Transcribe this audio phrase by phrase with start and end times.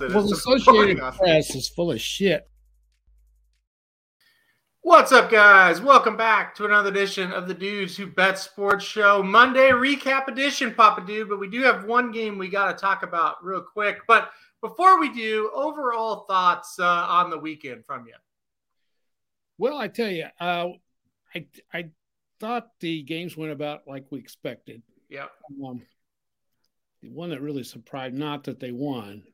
[0.00, 0.98] Well, is the Associated.
[0.98, 2.48] Press is full of shit.
[4.82, 5.80] What's up, guys?
[5.80, 10.72] Welcome back to another edition of the Dudes Who Bet Sports Show Monday recap edition,
[10.72, 11.28] Papa Dude.
[11.28, 13.98] But we do have one game we got to talk about real quick.
[14.06, 14.30] But
[14.62, 18.14] before we do, overall thoughts uh, on the weekend from you.
[19.58, 20.68] Well, I tell you, uh,
[21.34, 21.90] I I
[22.38, 24.80] thought the games went about like we expected.
[25.08, 25.30] Yep.
[25.66, 25.82] Um,
[27.02, 29.24] the one that really surprised, not that they won,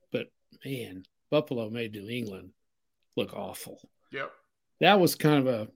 [0.65, 2.51] man, Buffalo made New England
[3.17, 3.81] look awful.
[4.13, 4.31] Yep.
[4.81, 5.69] That was kind of a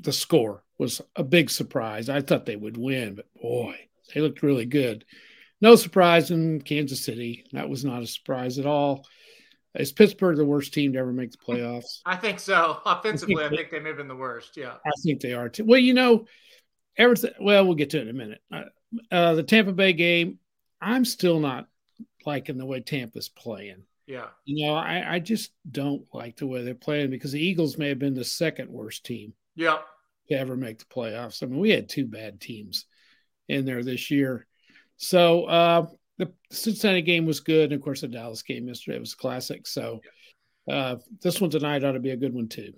[0.00, 2.08] the score was a big surprise.
[2.08, 3.76] I thought they would win, but boy,
[4.14, 5.04] they looked really good.
[5.60, 7.46] No surprise in Kansas City.
[7.52, 9.06] That was not a surprise at all.
[9.74, 12.00] Is Pittsburgh the worst team to ever make the playoffs?
[12.04, 12.80] I think so.
[12.86, 14.56] Offensively, I think they may have been the worst.
[14.56, 14.74] Yeah.
[14.84, 15.64] I think they are too.
[15.64, 16.26] Well, you know,
[16.96, 17.32] everything.
[17.40, 18.40] Well, we'll get to it in a minute.
[18.52, 18.62] Uh,
[19.10, 20.38] uh, the Tampa Bay game,
[20.80, 21.68] I'm still not
[22.26, 23.82] liking the way Tampa's playing.
[24.06, 24.26] Yeah.
[24.44, 27.88] You know, I, I just don't like the way they're playing because the Eagles may
[27.88, 29.84] have been the second worst team Yep.
[30.28, 31.42] to ever make the playoffs.
[31.42, 32.84] I mean, we had two bad teams
[33.48, 34.46] in there this year.
[34.96, 35.86] So uh,
[36.18, 37.72] the Cincinnati game was good.
[37.72, 39.66] And of course, the Dallas game yesterday was a classic.
[39.66, 40.00] So
[40.70, 42.72] uh, this one tonight ought to be a good one too.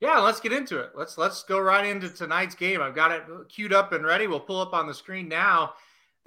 [0.00, 0.92] Yeah, let's get into it.
[0.94, 2.80] Let's let's go right into tonight's game.
[2.80, 4.28] I've got it queued up and ready.
[4.28, 5.72] We'll pull up on the screen now.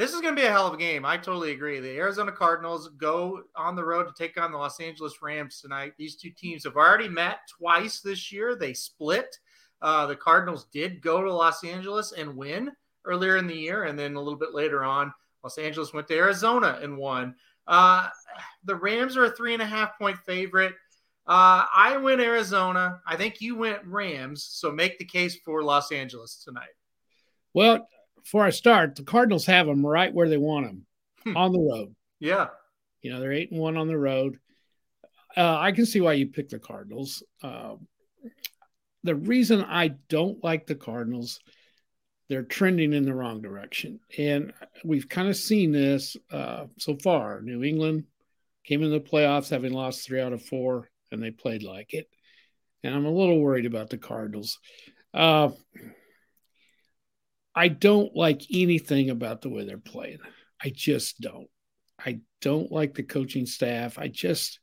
[0.01, 1.05] This is going to be a hell of a game.
[1.05, 1.79] I totally agree.
[1.79, 5.93] The Arizona Cardinals go on the road to take on the Los Angeles Rams tonight.
[5.95, 8.55] These two teams have already met twice this year.
[8.55, 9.37] They split.
[9.79, 12.71] Uh, the Cardinals did go to Los Angeles and win
[13.05, 16.17] earlier in the year, and then a little bit later on, Los Angeles went to
[16.17, 17.35] Arizona and won.
[17.67, 18.07] Uh,
[18.63, 20.73] the Rams are a three and a half point favorite.
[21.27, 23.01] Uh, I went Arizona.
[23.05, 24.43] I think you went Rams.
[24.43, 26.73] So make the case for Los Angeles tonight.
[27.53, 27.87] Well,
[28.23, 30.85] before I start, the Cardinals have them right where they want them
[31.23, 31.37] Hmm.
[31.37, 31.95] on the road.
[32.19, 32.47] Yeah.
[33.01, 34.37] You know, they're eight and one on the road.
[35.35, 37.23] Uh, I can see why you pick the Cardinals.
[37.41, 37.75] Uh,
[39.03, 41.39] the reason I don't like the Cardinals,
[42.29, 43.99] they're trending in the wrong direction.
[44.17, 47.41] And we've kind of seen this uh, so far.
[47.41, 48.05] New England
[48.63, 52.07] came in the playoffs having lost three out of four, and they played like it.
[52.83, 54.59] And I'm a little worried about the Cardinals.
[57.55, 60.19] I don't like anything about the way they're playing.
[60.63, 61.47] I just don't.
[62.03, 63.99] I don't like the coaching staff.
[63.99, 64.59] I just,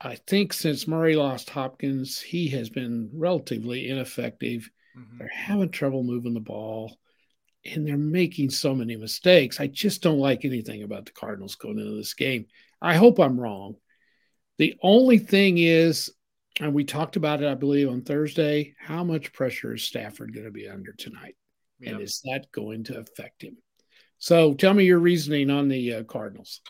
[0.00, 4.68] I think since Murray lost Hopkins, he has been relatively ineffective.
[4.96, 5.18] Mhm.
[5.18, 6.98] They're having trouble moving the ball
[7.64, 9.60] and they're making so many mistakes.
[9.60, 12.46] I just don't like anything about the Cardinals going into this game.
[12.80, 13.76] I hope I'm wrong.
[14.58, 16.12] The only thing is,
[16.60, 20.46] and we talked about it, I believe, on Thursday, how much pressure is Stafford going
[20.46, 21.36] to be under tonight?
[21.78, 21.90] Yeah.
[21.90, 23.56] And is that going to affect him?
[24.18, 26.60] So tell me your reasoning on the uh, Cardinals.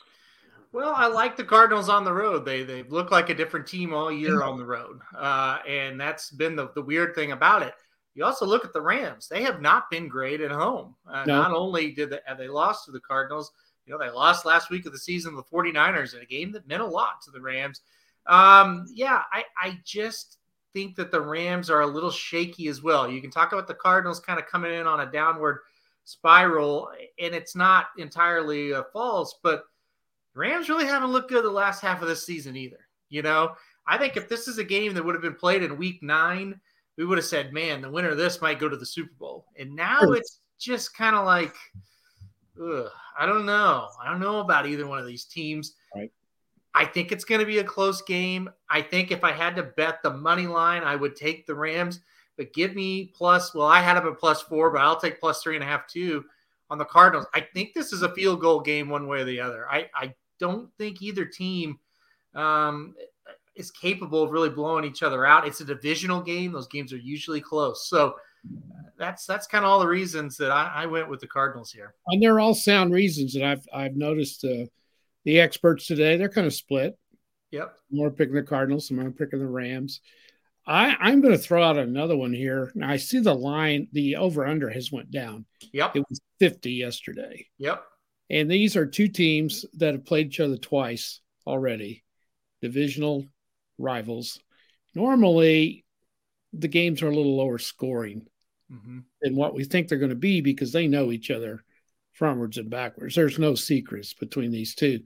[0.73, 2.45] Well, I like the Cardinals on the road.
[2.45, 6.31] They they look like a different team all year on the road, uh, and that's
[6.31, 7.73] been the, the weird thing about it.
[8.15, 10.95] You also look at the Rams; they have not been great at home.
[11.09, 11.41] Uh, No.
[11.41, 13.53] Not only did they, they lost to the Cardinals,
[13.87, 16.53] you know they lost last week of the season to the 49ers in a game
[16.53, 17.81] that meant a lot to the Rams.
[18.27, 20.39] Um, yeah, I I just
[20.77, 23.11] think that the Rams are a little shaky as well.
[23.11, 25.61] You can talk about the Cardinals kind of coming in on a downward
[26.05, 29.65] spiral, and it's not entirely uh, false, but
[30.35, 32.77] Rams really haven't looked good the last half of this season either.
[33.09, 33.55] You know,
[33.87, 36.61] I think if this is a game that would have been played in week nine,
[36.99, 39.47] we would have said, man, the winner of this might go to the Super Bowl.
[39.59, 41.55] And now it's just kind of like,
[42.63, 43.89] ugh, I don't know.
[44.03, 45.73] I don't know about either one of these teams.
[45.95, 46.13] Right.
[46.77, 48.51] I think it's going to be a close game.
[48.69, 52.01] I think if I had to bet the money line, I would take the Rams.
[52.37, 55.43] But give me plus, well, I had them at plus four, but I'll take plus
[55.43, 56.23] three and a half too
[56.69, 57.27] on the Cardinals.
[57.35, 59.67] I think this is a field goal game one way or the other.
[59.71, 61.79] I, I don't think either team
[62.35, 62.95] um,
[63.55, 65.47] is capable of really blowing each other out.
[65.47, 67.89] It's a divisional game; those games are usually close.
[67.89, 68.17] So
[68.99, 71.95] that's that's kind of all the reasons that I, I went with the Cardinals here.
[72.09, 73.33] And they're all sound reasons.
[73.33, 74.67] that I've I've noticed uh,
[75.27, 76.97] the experts today, they're kind of split.
[77.51, 77.77] Yep.
[77.91, 80.01] More picking the Cardinals, some are picking the Rams.
[80.67, 82.73] I, I'm going to throw out another one here.
[82.75, 85.45] Now I see the line, the over under has went down.
[85.73, 85.97] Yep.
[85.97, 87.47] It was 50 yesterday.
[87.59, 87.83] Yep.
[88.31, 92.05] And these are two teams that have played each other twice already,
[92.63, 93.27] divisional
[93.79, 94.41] rivals.
[94.95, 95.85] Normally,
[96.53, 98.27] the games are a little lower scoring
[98.73, 99.01] mm-hmm.
[99.23, 101.65] than what we think they're going to be because they know each other
[102.19, 103.15] frontwards and backwards.
[103.15, 105.01] There's no secrets between these two.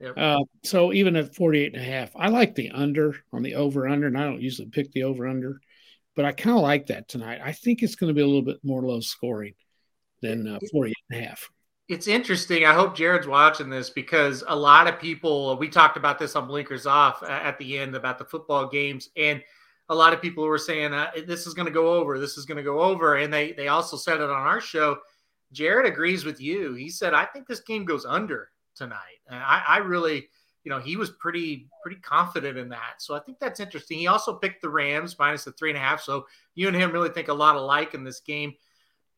[0.00, 0.14] Yep.
[0.16, 3.88] Uh, so even at 48 and a half, I like the under on the over
[3.88, 5.60] under, and I don't usually pick the over under,
[6.14, 7.40] but I kind of like that tonight.
[7.42, 9.54] I think it's going to be a little bit more low scoring
[10.22, 11.50] than uh, 48 and a half.
[11.88, 12.66] It's interesting.
[12.66, 16.46] I hope Jared's watching this because a lot of people, we talked about this on
[16.46, 19.42] Blinkers Off at the end about the football games, and
[19.88, 22.44] a lot of people were saying uh, this is going to go over, this is
[22.44, 24.98] going to go over, and they they also said it on our show.
[25.52, 26.74] Jared agrees with you.
[26.74, 29.18] He said, "I think this game goes under." tonight.
[29.28, 30.28] And I, I really,
[30.64, 32.94] you know, he was pretty pretty confident in that.
[32.98, 33.98] So I think that's interesting.
[33.98, 36.00] He also picked the Rams minus the three and a half.
[36.00, 38.54] So you and him really think a lot alike in this game.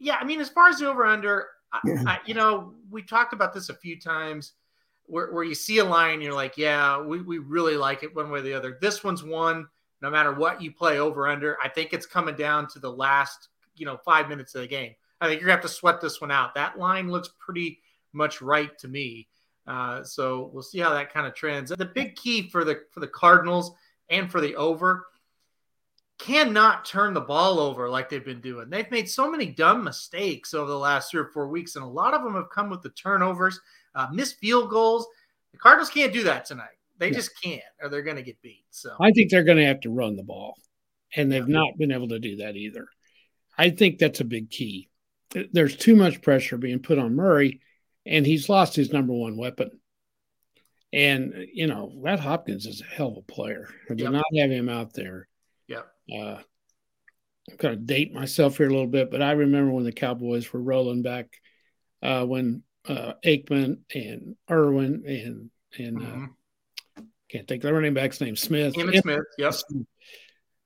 [0.00, 3.53] Yeah, I mean, as far as the over under, I, you know, we talked about
[3.53, 4.55] this a few times.
[5.05, 8.31] Where, where you see a line, you're like, yeah, we, we really like it one
[8.31, 8.79] way or the other.
[8.81, 9.67] This one's one,
[10.00, 11.59] no matter what you play over under.
[11.61, 14.94] I think it's coming down to the last, you know, five minutes of the game.
[15.20, 16.55] I think you're gonna have to sweat this one out.
[16.55, 17.81] That line looks pretty
[18.12, 19.28] much right to me.
[19.67, 21.70] Uh, so we'll see how that kind of trends.
[21.70, 23.72] The big key for the for the Cardinals
[24.08, 25.06] and for the over
[26.20, 28.69] cannot turn the ball over like they've been doing.
[28.69, 31.88] They've made so many dumb mistakes over the last three or four weeks, and a
[31.88, 33.58] lot of them have come with the turnovers,
[33.94, 35.06] uh, missed field goals.
[35.52, 36.76] The Cardinals can't do that tonight.
[36.99, 37.14] They yeah.
[37.14, 38.64] just can't, or they're going to get beat.
[38.70, 40.55] So I think they're going to have to run the ball,
[41.17, 41.58] and they've yeah.
[41.58, 42.87] not been able to do that either.
[43.56, 44.89] I think that's a big key.
[45.53, 47.61] There's too much pressure being put on Murray
[48.06, 49.71] and he's lost his number one weapon.
[50.93, 53.69] And you know that Hopkins is a hell of a player.
[53.88, 54.11] To yep.
[54.11, 55.29] not have him out there,
[55.69, 55.82] yeah.
[56.12, 56.41] Uh,
[57.49, 60.53] I'm going to date myself here a little bit, but I remember when the Cowboys
[60.53, 61.29] were rolling back
[62.03, 66.25] uh, when uh, Aikman and Irvin and and uh, mm-hmm.
[66.99, 68.75] uh, can't think of the running back's name Smith.
[68.75, 69.25] Smith.
[69.38, 69.62] Yes.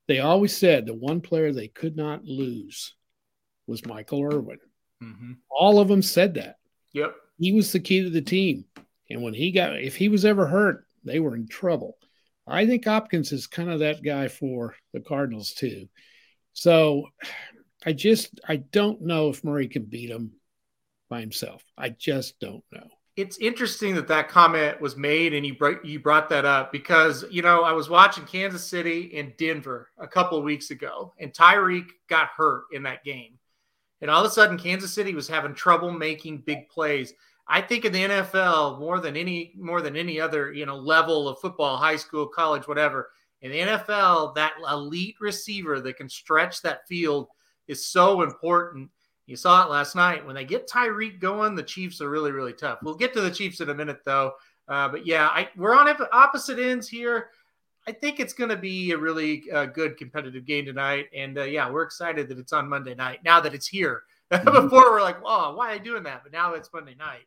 [0.09, 2.95] They always said the one player they could not lose
[3.67, 4.59] was Michael Irvin.
[5.03, 5.33] Mm-hmm.
[5.51, 6.57] All of them said that.
[6.93, 8.65] Yep he was the key to the team.
[9.11, 11.97] And when he got, if he was ever hurt, they were in trouble.
[12.47, 15.89] I think Hopkins is kind of that guy for the Cardinals too.
[16.53, 17.07] So
[17.85, 20.33] I just, I don't know if Murray can beat him
[21.09, 21.63] by himself.
[21.77, 22.87] I just don't know.
[23.17, 27.25] It's interesting that that comment was made and you brought, you brought that up because,
[27.31, 31.33] you know, I was watching Kansas City and Denver a couple of weeks ago and
[31.33, 33.39] Tyreek got hurt in that game.
[34.01, 37.15] And all of a sudden, Kansas City was having trouble making big plays.
[37.47, 41.29] I think in the NFL, more than any more than any other, you know, level
[41.29, 43.11] of football, high school, college, whatever,
[43.43, 47.29] in the NFL, that elite receiver that can stretch that field
[47.69, 48.91] is so important.
[49.27, 50.25] You saw it last night.
[50.25, 52.79] When they get Tyreek going, the Chiefs are really, really tough.
[52.83, 54.33] We'll get to the Chiefs in a minute, though.
[54.69, 57.29] Uh, but yeah, I, we're on opposite ends here.
[57.87, 61.07] I think it's going to be a really uh, good competitive game tonight.
[61.15, 64.03] And uh, yeah, we're excited that it's on Monday night now that it's here.
[64.33, 64.69] Mm-hmm.
[64.69, 67.27] Before we're like, "Wow, why are they doing that?" But now it's Monday night.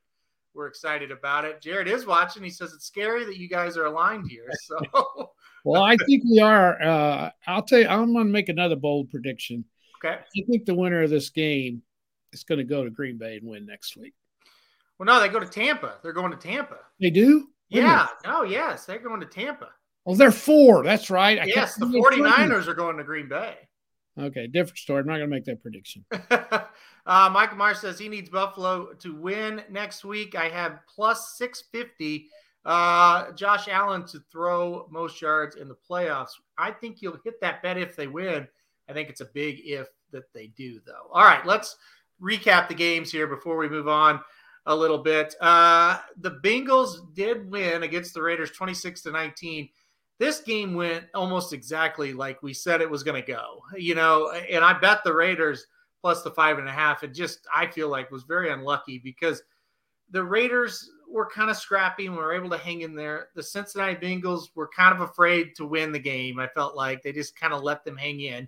[0.53, 1.61] We're excited about it.
[1.61, 2.43] Jared is watching.
[2.43, 4.49] He says it's scary that you guys are aligned here.
[4.63, 4.77] So,
[5.63, 6.81] well, I think we are.
[6.81, 9.63] Uh, I'll tell you, I'm going to make another bold prediction.
[10.03, 10.15] Okay.
[10.15, 11.83] I think the winner of this game
[12.33, 14.15] is going to go to Green Bay and win next week.
[14.97, 15.95] Well, no, they go to Tampa.
[16.01, 16.79] They're going to Tampa.
[16.99, 17.47] They do?
[17.69, 18.07] Yeah.
[18.25, 18.85] No, yes.
[18.85, 19.69] They're going to Tampa.
[20.07, 20.83] Oh, they're four.
[20.83, 21.37] That's right.
[21.37, 23.55] I yes, the 49ers are going to Green Bay.
[24.17, 25.01] Okay, different story.
[25.01, 26.05] I'm not going to make that prediction.
[26.31, 30.33] uh, Michael Myers says he needs Buffalo to win next week.
[30.33, 32.29] I have plus 650.
[32.65, 36.31] Uh, Josh Allen to throw most yards in the playoffs.
[36.57, 38.47] I think you'll hit that bet if they win.
[38.89, 41.11] I think it's a big if that they do, though.
[41.11, 41.75] All right, let's
[42.21, 44.21] recap the games here before we move on
[44.65, 45.35] a little bit.
[45.41, 49.69] Uh, the Bengals did win against the Raiders 26 to 19
[50.19, 54.31] this game went almost exactly like we said it was going to go, you know,
[54.31, 55.67] and I bet the Raiders
[56.01, 57.03] plus the five and a half.
[57.03, 59.43] It just, I feel like was very unlucky because
[60.09, 63.29] the Raiders were kind of scrappy and were able to hang in there.
[63.35, 66.39] The Cincinnati Bengals were kind of afraid to win the game.
[66.39, 68.47] I felt like they just kind of let them hang in.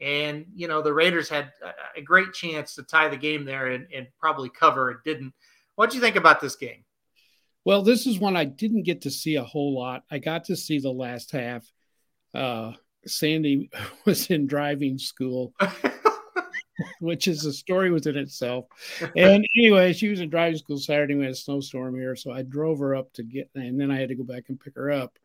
[0.00, 1.52] And, you know, the Raiders had
[1.96, 4.90] a great chance to tie the game there and, and probably cover.
[4.90, 5.32] It didn't.
[5.76, 6.84] What do you think about this game?
[7.66, 10.04] Well, this is one I didn't get to see a whole lot.
[10.08, 11.68] I got to see the last half.
[12.32, 12.74] Uh,
[13.08, 13.70] Sandy
[14.06, 15.52] was in driving school,
[17.00, 18.66] which is a story within itself.
[19.16, 21.16] And anyway, she was in driving school Saturday.
[21.16, 23.98] We had a snowstorm here, so I drove her up to get, and then I
[23.98, 25.18] had to go back and pick her up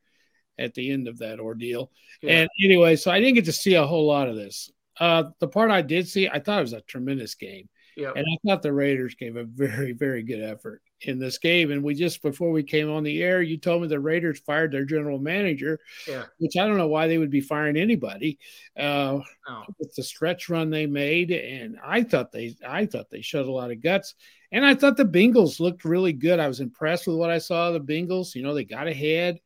[0.57, 1.91] at the end of that ordeal.
[2.23, 2.31] Yeah.
[2.31, 4.71] And anyway, so I didn't get to see a whole lot of this.
[4.99, 7.69] Uh, the part I did see, I thought it was a tremendous game.
[7.97, 8.15] Yep.
[8.15, 11.71] And I thought the Raiders gave a very, very good effort in this game.
[11.71, 14.71] And we just before we came on the air, you told me the Raiders fired
[14.71, 16.25] their general manager, Yeah.
[16.37, 18.39] which I don't know why they would be firing anybody.
[18.77, 19.63] Uh, Oh.
[19.79, 23.51] with the stretch run they made, and I thought they, I thought they showed a
[23.51, 24.13] lot of guts,
[24.51, 26.39] and I thought the Bengals looked really good.
[26.39, 28.35] I was impressed with what I saw the Bengals.
[28.35, 29.39] You know, they got ahead.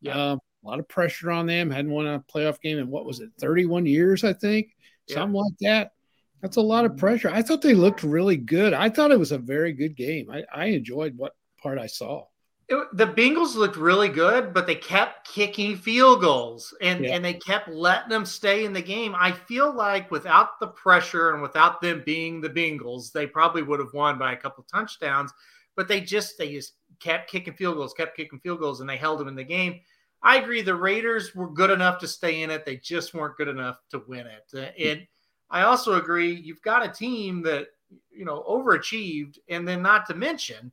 [0.00, 0.32] Yeah.
[0.32, 1.70] Um, a lot of pressure on them.
[1.70, 4.76] Hadn't won a playoff game in what was it, 31 years, I think,
[5.08, 5.14] Yeah.
[5.14, 5.92] something like that.
[6.40, 7.30] That's a lot of pressure.
[7.30, 8.72] I thought they looked really good.
[8.72, 10.30] I thought it was a very good game.
[10.30, 12.26] I, I enjoyed what part I saw.
[12.68, 17.14] It- the Bengals looked really good, but they kept kicking field goals and, Yeah.
[17.16, 19.14] and they kept letting them stay in the game.
[19.18, 23.80] I feel like without the pressure and without them being the Bengals, they probably would
[23.80, 25.32] have won by a couple touchdowns.
[25.76, 28.96] But they just they just kept kicking field goals, kept kicking field goals, and they
[28.96, 29.80] held them in the game.
[30.22, 30.60] I agree.
[30.62, 32.66] The Raiders were good enough to stay in it.
[32.66, 34.44] They just weren't good enough to win it.
[34.52, 35.06] Uh, And
[35.50, 36.32] I also agree.
[36.34, 37.68] You've got a team that
[38.10, 40.72] you know overachieved, and then not to mention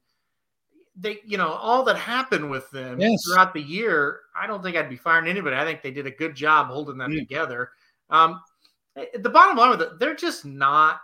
[0.97, 3.23] they, you know, all that happened with them Yes.
[3.25, 4.21] throughout the year.
[4.35, 5.55] I don't think I'd be firing anybody.
[5.55, 7.19] I think they did a good job holding them Yeah.
[7.19, 7.71] together.
[8.09, 8.41] Um,
[8.95, 11.01] eh, the bottom line with it, they're just not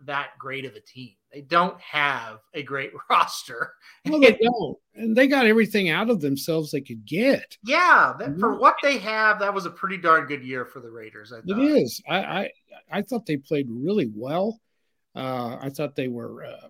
[0.00, 1.15] that great of a team.
[1.32, 3.72] They don't have a great roster.
[4.04, 4.78] No, they don't.
[4.94, 7.56] And they got everything out of themselves they could get.
[7.64, 10.90] Yeah, that, for what they have, that was a pretty darn good year for the
[10.90, 11.32] Raiders.
[11.32, 12.50] I It I, I
[12.90, 14.60] I thought they played really well.
[15.14, 16.68] Uh, I thought they were uh,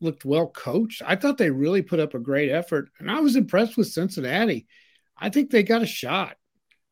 [0.00, 1.02] looked well coached.
[1.04, 4.66] I thought they really put up a great effort, and I was impressed with Cincinnati.
[5.16, 6.36] I think they got a shot.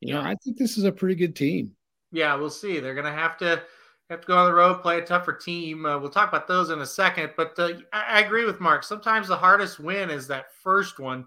[0.01, 1.73] You know, I think this is a pretty good team.
[2.13, 2.79] Yeah, we'll see.
[2.79, 3.63] They're going to have to
[4.11, 5.87] have to go on the road, play a tougher team.
[5.87, 7.31] Uh, we'll talk about those in a second.
[7.37, 8.85] But uh, I, I agree with Mark.
[8.85, 11.27] Sometimes the hardest win is that first one.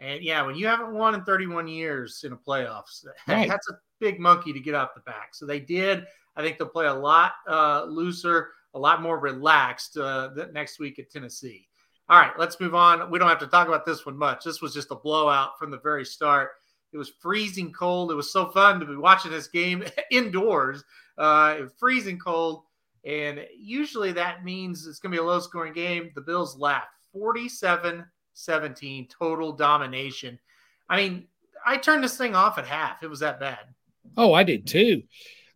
[0.00, 3.48] And yeah, when you haven't won in 31 years in a playoffs, Right.
[3.48, 5.34] that's a big monkey to get off the back.
[5.34, 6.04] So they did.
[6.36, 10.98] I think they'll play a lot uh, looser, a lot more relaxed uh, next week
[11.00, 11.66] at Tennessee.
[12.08, 13.10] All right, let's move on.
[13.10, 14.44] We don't have to talk about this one much.
[14.44, 16.50] This was just a blowout from the very start.
[16.92, 18.10] It was freezing cold.
[18.10, 20.84] It was so fun to be watching this game indoors.
[21.16, 22.62] Uh, freezing cold.
[23.04, 26.10] And usually that means it's going to be a low scoring game.
[26.14, 28.04] The Bills laughed 47
[28.34, 30.38] 17, total domination.
[30.88, 31.26] I mean,
[31.66, 33.02] I turned this thing off at half.
[33.02, 33.58] It was that bad.
[34.16, 35.02] Oh, I did too.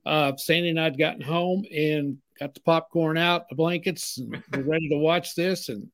[0.04, 4.62] Uh, Sandy and I'd gotten home and got the popcorn out, the blankets, and we're
[4.62, 5.68] ready to watch this.
[5.68, 5.88] And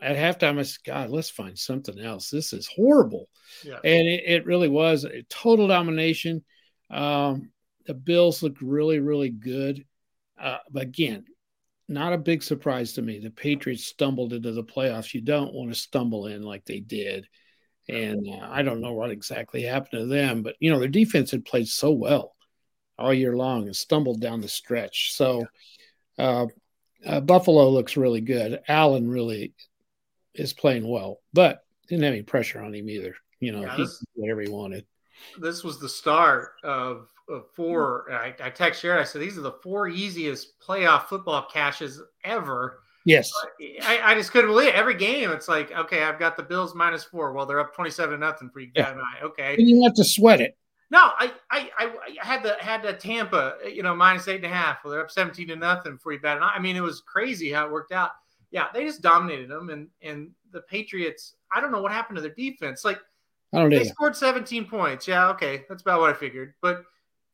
[0.00, 2.30] at halftime, I said, God, let's find something else.
[2.30, 3.28] This is horrible.
[3.64, 3.78] Yeah.
[3.84, 6.44] And it, it really was a total domination.
[6.90, 7.50] Um,
[7.86, 9.84] the Bills looked really, really good.
[10.40, 11.24] Uh, but again,
[11.88, 13.18] not a big surprise to me.
[13.18, 15.12] The Patriots stumbled into the playoffs.
[15.12, 17.26] You don't want to stumble in like they did.
[17.88, 21.32] And uh, I don't know what exactly happened to them, but you know, their defense
[21.32, 22.36] had played so well
[22.96, 25.12] all year long and stumbled down the stretch.
[25.12, 25.46] So
[26.18, 26.46] uh,
[27.04, 28.60] uh, Buffalo looks really good.
[28.68, 29.54] Allen really
[30.34, 33.14] is playing well, but didn't have any pressure on him either.
[33.40, 34.84] You know, Yeah, he this- whatever he wanted.
[35.38, 38.10] This was the start of, of four.
[38.10, 39.00] I, I text Jared.
[39.00, 42.80] I said, these are the four easiest playoff football cashes ever.
[43.04, 43.30] Yes.
[43.82, 44.74] I, I just couldn't believe it.
[44.74, 47.32] Every game, it's like, okay, I've got the Bills minus four.
[47.32, 48.70] Well, they're up 27 nothing for you.
[48.74, 48.94] Yeah.
[48.94, 49.24] I.
[49.24, 49.54] Okay.
[49.58, 50.56] And you have to sweat it.
[50.90, 54.48] No, I, I, I, had the had the Tampa, you know, minus eight and a
[54.48, 54.78] half.
[54.82, 56.36] Well, they're up seventeen to nothing for you bet.
[56.36, 56.54] And I.
[56.56, 58.10] I mean, it was crazy how it worked out.
[58.50, 61.34] Yeah, they just dominated them, and and the Patriots.
[61.54, 62.84] I don't know what happened to their defense.
[62.84, 62.98] Like
[63.54, 63.90] I don't they either.
[63.90, 65.06] scored seventeen points.
[65.06, 66.54] Yeah, okay, that's about what I figured.
[66.60, 66.84] But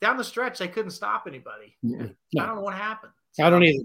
[0.01, 1.77] down the stretch, they couldn't stop anybody.
[1.85, 2.15] Mm-mm.
[2.39, 3.13] I don't know what happened.
[3.41, 3.85] I don't either.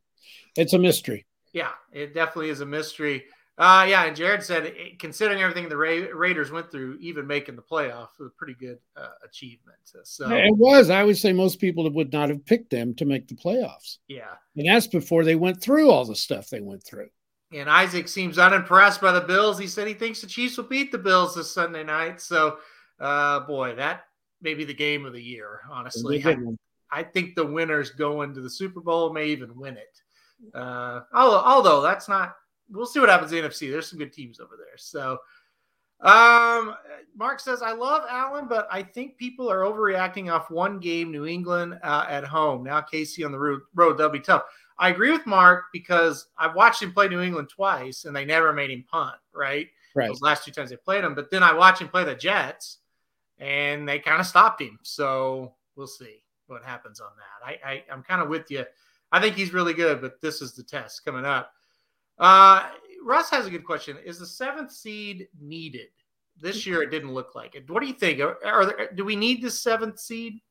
[0.57, 1.25] It's a mystery.
[1.53, 3.25] Yeah, it definitely is a mystery.
[3.57, 7.55] Uh, yeah, and Jared said, eh, considering everything the Ra- Raiders went through, even making
[7.57, 9.77] the playoffs was a pretty good uh, achievement.
[10.03, 10.89] So It was.
[10.89, 13.97] I would say most people would not have picked them to make the playoffs.
[14.07, 14.31] yeah.
[14.55, 17.09] And that's before they went through all the stuff they went through.
[17.53, 19.59] And Isaac seems unimpressed by the Bills.
[19.59, 22.21] He said he thinks the Chiefs will beat the Bills this Sunday night.
[22.21, 22.57] So,
[22.99, 24.05] uh, boy, that
[24.41, 26.23] may be the game of the year, honestly.
[26.25, 26.37] I,
[26.91, 30.01] I think the winners go into the Super Bowl, may even win it.
[30.55, 32.35] Uh, although, although that's not,
[32.69, 33.69] we'll see what happens in the NFC.
[33.69, 34.77] There's some good teams over there.
[34.77, 35.19] So,
[36.01, 36.75] um,
[37.15, 41.25] Mark says, I love Allen, but I think people are overreacting off one game, New
[41.25, 42.63] England uh, at home.
[42.63, 44.43] Now, KC on the road, road, that'll be tough.
[44.81, 48.51] I agree with Mark because I've watched him play New England twice and they never
[48.51, 49.67] made him punt, right?
[49.93, 50.07] Right.
[50.07, 51.13] Those last two times they played him.
[51.13, 52.79] But then I watched him play the Jets
[53.37, 54.79] and they kind of stopped him.
[54.81, 57.47] So we'll see what happens on that.
[57.47, 58.65] I, I I'm kind of with you.
[59.11, 61.53] I think he's really good, but this is the test coming up.
[62.17, 62.67] Uh,
[63.03, 63.97] Russ has a good question.
[64.03, 65.89] Is the seventh seed needed?
[66.39, 67.69] This year it didn't look like it.
[67.69, 68.19] What do you think?
[68.19, 70.41] Are, are there, do we need the seventh seed?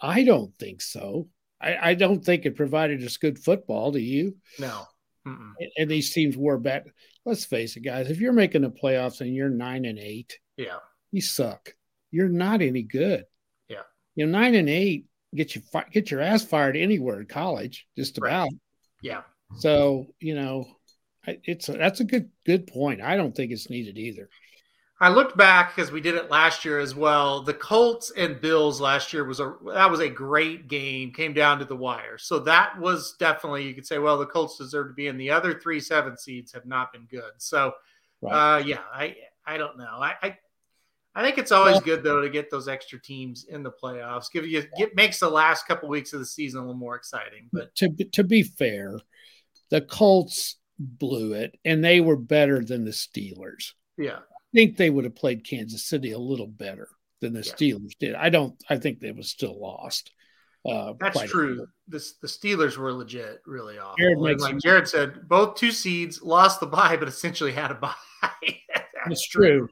[0.00, 1.26] I don't think so.
[1.64, 3.92] I, I don't think it provided us good football.
[3.92, 4.36] Do you?
[4.58, 4.82] No.
[5.26, 5.52] Mm-mm.
[5.78, 6.84] And these teams were bad.
[7.24, 8.10] Let's face it, guys.
[8.10, 10.76] If you're making the playoffs and you're nine and eight, Yeah.
[11.10, 11.74] you suck.
[12.10, 13.24] You're not any good.
[13.68, 13.82] Yeah.
[14.14, 17.86] You know, nine and eight get you fi- get your ass fired anywhere in college,
[17.96, 18.30] just Right.
[18.30, 18.48] about.
[19.02, 19.22] Yeah.
[19.58, 20.66] So you know,
[21.26, 23.00] I- it's that's a good good point.
[23.00, 24.28] I don't think it's needed either.
[25.04, 27.42] I looked back because we did it last year as well.
[27.42, 31.12] The Colts and Bills last year was a that was a great game.
[31.12, 34.56] Came down to the wire, so that was definitely you could say, well, the Colts
[34.56, 35.18] deserve to be in.
[35.18, 37.32] The other three seven seeds have not been good.
[37.36, 37.74] So,
[38.22, 38.54] Right.
[38.56, 39.84] uh, yeah, I I don't know.
[40.00, 40.38] I, I
[41.14, 44.32] I think it's always good though to get those extra teams in the playoffs.
[44.32, 47.50] Give you get makes the last couple weeks of the season a little more exciting.
[47.52, 48.98] But to be- to be fair,
[49.68, 53.74] the Colts blew it, and they were better than the Steelers.
[53.98, 54.20] yeah,
[54.54, 56.88] think they would have played Kansas City a little better
[57.20, 57.52] than the Yeah.
[57.52, 58.14] Steelers did.
[58.14, 58.54] I don't.
[58.70, 60.10] I think they was still lost.
[60.66, 61.66] Uh, That's true.
[61.88, 63.96] The, the Steelers were legit, really awful.
[63.98, 67.74] Jared makes like Jared said, both two seeds lost the bye, but essentially had a
[67.74, 67.92] bye.
[68.22, 69.68] That's It's true.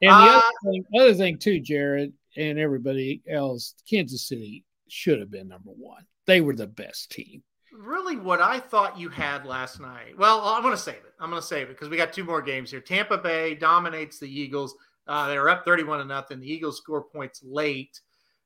[0.00, 5.20] And the Uh, other thing, other thing too, Jared and everybody else, Kansas City should
[5.20, 6.04] have been number one.
[6.26, 7.42] They were the best team.
[7.78, 10.16] Really, what I thought you had last night.
[10.18, 11.14] Well, I'm going to save it.
[11.20, 12.80] I'm going to save it because we got two more games here.
[12.80, 14.74] Tampa Bay dominates the Eagles.
[15.06, 16.40] Uh, they were up 31 to nothing.
[16.40, 18.00] The Eagles score points late.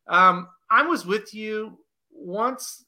[0.09, 1.79] Um, I was with you
[2.13, 2.85] once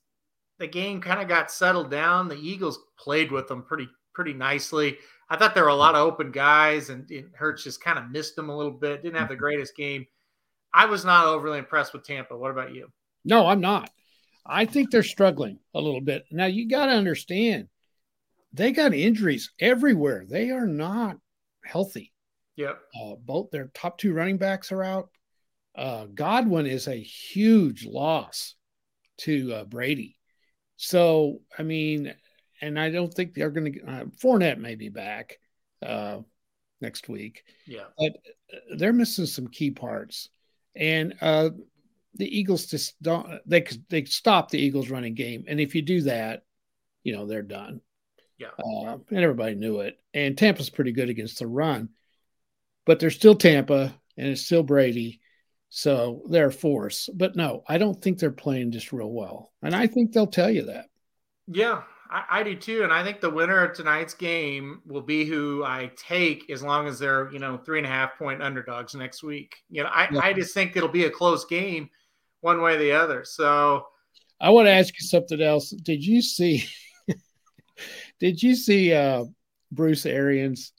[0.58, 2.28] the game kind of got settled down.
[2.28, 4.98] The Eagles played with them pretty pretty nicely.
[5.28, 8.10] I thought there were a lot of open guys, and, and Hurts just kind of
[8.10, 9.02] missed them a little bit.
[9.02, 10.06] Didn't have the greatest game.
[10.74, 12.36] I was not overly impressed with Tampa.
[12.36, 12.88] What about you?
[13.24, 13.90] No, I'm not.
[14.44, 16.24] I think they're struggling a little bit.
[16.30, 17.68] Now you got to understand,
[18.52, 20.24] they got injuries everywhere.
[20.28, 21.16] They are not
[21.64, 22.12] healthy.
[22.56, 22.78] Yep.
[23.00, 25.08] Uh, both their top two running backs are out.
[25.74, 28.54] Uh, Godwin is a huge loss
[29.18, 30.18] to uh, Brady.
[30.76, 32.12] So, I mean,
[32.60, 33.80] and I don't think they're going to.
[33.84, 35.38] Uh, Fournette may be back
[35.84, 36.18] uh,
[36.80, 37.42] next week.
[37.66, 37.84] Yeah.
[37.98, 38.12] But
[38.76, 40.28] they're missing some key parts,
[40.76, 41.50] and uh,
[42.14, 43.40] the Eagles just don't.
[43.46, 46.42] They they stop the Eagles running game, and if you do that,
[47.04, 47.80] you know they're done.
[48.38, 48.48] Yeah.
[48.58, 49.98] Uh, and everybody knew it.
[50.14, 51.90] And Tampa's pretty good against the run,
[52.84, 55.20] but they're still Tampa, and it's still Brady.
[55.70, 57.08] So they're a force.
[57.14, 59.52] But no, I don't think they're playing just real well.
[59.62, 60.86] And I think they'll tell you that.
[61.46, 62.82] Yeah, I, I do too.
[62.82, 66.88] And I think the winner of tonight's game will be who I take as long
[66.88, 69.56] as they're, you know, three and a half point underdogs next week.
[69.70, 70.20] You know, I, Yeah.
[70.20, 71.88] I just think it'll be a close game
[72.42, 73.24] one way or the other.
[73.24, 73.86] So,
[74.40, 75.70] I want to ask you something else.
[75.70, 76.64] Did you see?
[78.20, 79.24] did you see uh,
[79.70, 80.72] Bruce Arians?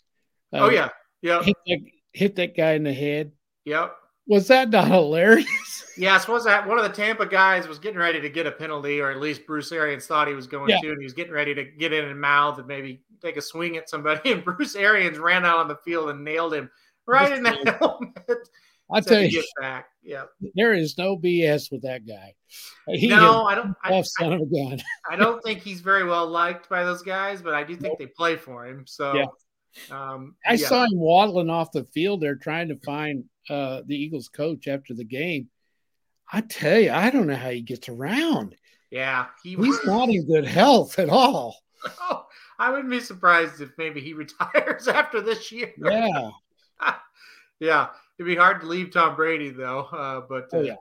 [0.54, 0.90] uh, oh, yeah.
[1.22, 1.42] yeah.
[1.42, 1.80] hit that,
[2.14, 3.32] hit that guy in the head.
[3.66, 3.96] Yep.
[4.28, 5.48] Was that not hilarious?
[5.96, 8.52] Yeah, I suppose that one of the Tampa guys was getting ready to get a
[8.52, 10.80] penalty, or at least Bruce Arians thought he was going Yeah.
[10.82, 13.42] to, and he was getting ready to get in and mouth and maybe take a
[13.44, 14.32] swing at somebody.
[14.32, 16.72] And Bruce Arians ran out on the field and nailed him
[17.06, 18.50] right in the helmet.
[18.92, 19.88] I Said tell you, back.
[20.04, 20.24] Yeah.
[20.56, 22.36] there is no BS with that guy.
[22.88, 23.74] He no, I don't.
[23.84, 24.80] I, son of a gun.
[25.10, 28.08] I don't think he's very well liked by those guys, but I do think they
[28.08, 28.86] play for him.
[28.86, 29.26] So, Yeah.
[29.92, 30.68] um, I yeah.
[30.68, 34.94] saw him waddling off the field there trying to find uh, the Eagles coach after
[34.94, 35.50] the game.
[36.32, 38.56] I tell you, I don't know how he gets around.
[38.92, 41.58] Yeah, he He's not in good health at all.
[42.02, 42.26] Oh,
[42.60, 45.74] I wouldn't be surprised if maybe he retires after this year.
[45.78, 46.32] Yeah.
[47.60, 47.88] yeah,
[48.24, 49.82] it'd be hard to leave Tom Brady though.
[49.92, 50.76] Uh, but uh, Oh, yeah.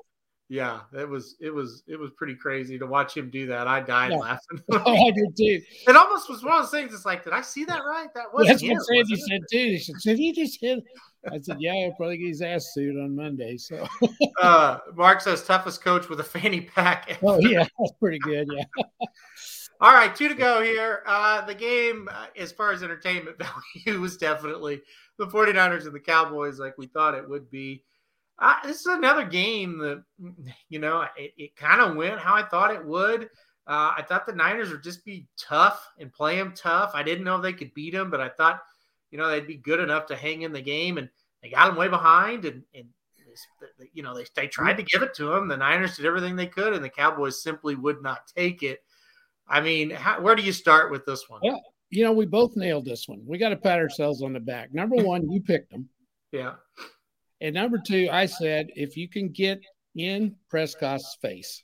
[0.48, 3.66] yeah, it was it was it was pretty crazy to watch him do that.
[3.66, 4.18] I died Yeah.
[4.18, 4.60] laughing.
[4.72, 5.60] Oh, I did too.
[5.88, 6.94] it almost was one of those things.
[6.94, 8.08] It's like, did I see that right?
[8.14, 9.20] That was That's him, what Sandy it?
[9.28, 9.58] said too.
[9.72, 10.82] He said, "Did he just hit?"
[11.30, 13.86] I said, "Yeah, he'll probably get his ass sued on Monday." So,
[14.42, 17.18] Uh, Mark says toughest coach with a fanny pack.
[17.22, 18.48] oh yeah, that's pretty good.
[18.52, 18.64] Yeah,
[19.82, 21.02] All right, two to go here.
[21.06, 23.36] Uh, the game, uh, as far as entertainment
[23.84, 24.80] value, was definitely
[25.18, 27.82] the 49ers and the Cowboys, like we thought it would be.
[28.38, 30.04] Uh, this is another game that,
[30.68, 33.24] you know, it, it kind of went how I thought it would.
[33.66, 36.92] Uh, I thought the Niners would just be tough and play them tough.
[36.94, 38.62] I didn't know they could beat them, but I thought,
[39.10, 41.08] you know, they'd be good enough to hang in the game, and
[41.42, 42.86] they got them way behind, and, and
[43.92, 45.48] you know, they, they tried to give it to them.
[45.48, 48.78] The Niners did everything they could, and the Cowboys simply would not take it.
[49.52, 51.40] I mean, how, where do you start with this one?
[51.44, 51.56] Yeah.
[51.90, 53.20] you know, we both nailed this one.
[53.26, 54.72] We got to pat ourselves on the back.
[54.72, 55.88] Number one, you picked them,
[56.32, 56.54] Yeah.
[57.40, 59.60] and number two, I said if you can get
[59.94, 61.62] in Prescott's face,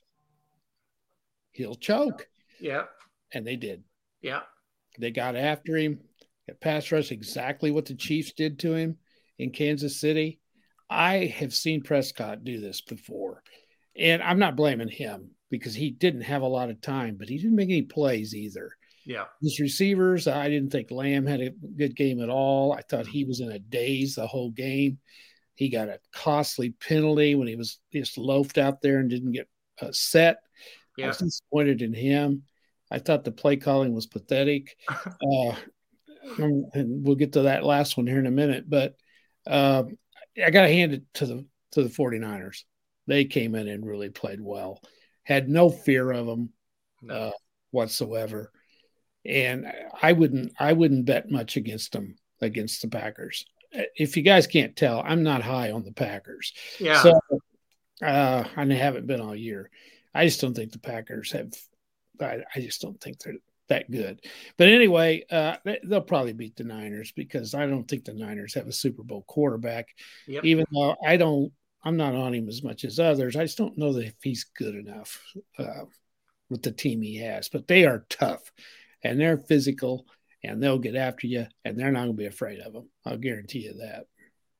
[1.52, 2.28] he'll choke,
[2.60, 2.84] Yeah.
[3.32, 3.82] and they did.
[4.20, 4.40] Yeah.
[4.98, 6.00] They got after him.
[6.46, 8.96] It pass rush exactly what the Chiefs did to him
[9.38, 10.40] in Kansas City.
[10.90, 13.42] I have seen Prescott do this before,
[13.96, 15.30] and I'm not blaming him.
[15.50, 18.72] Because he didn't have a lot of time, but he didn't make any plays either.
[19.04, 19.24] Yeah.
[19.40, 22.72] His receivers, I didn't think Lamb had a good game at all.
[22.72, 24.98] I thought he was in a daze the whole game.
[25.54, 29.48] He got a costly penalty when he was just loafed out there and didn't get
[29.80, 30.38] uh, set.
[30.96, 31.06] Yeah.
[31.06, 32.42] I was disappointed in him.
[32.90, 34.76] I thought the play calling was pathetic.
[34.88, 35.54] uh,
[36.38, 38.68] and we'll get to that last one here in a minute.
[38.68, 38.94] But
[39.46, 39.84] uh,
[40.44, 42.64] I got to hand it to the to the 49ers.
[43.06, 44.82] They came in and really played well.
[45.28, 46.48] Had no fear of them
[47.02, 47.14] No.
[47.14, 47.30] uh,
[47.70, 48.50] whatsoever.
[49.24, 49.70] And
[50.02, 53.44] I wouldn't I wouldn't bet much against them against the Packers.
[53.94, 56.54] If you guys can't tell, I'm not high on the Packers.
[56.80, 57.02] yeah.
[57.02, 57.20] So
[58.02, 59.70] uh, I haven't been all year.
[60.14, 61.52] I just don't think the Packers have.
[62.20, 63.34] I, I just don't think they're
[63.68, 64.24] that good.
[64.56, 68.54] But anyway, uh, they, they'll probably beat the Niners because I don't think the Niners
[68.54, 69.88] have a Super Bowl quarterback.
[70.26, 70.44] Yep.
[70.44, 71.52] Even though I don't,
[71.88, 73.34] I'm not on him as much as others.
[73.34, 75.22] I just don't know that if he's good enough
[75.58, 75.86] uh,
[76.50, 77.48] with the team he has.
[77.48, 78.52] But they are tough,
[79.02, 80.06] and they're physical,
[80.44, 82.90] and they'll get after you, and they're not going to be afraid of them.
[83.06, 84.04] I'll guarantee you that.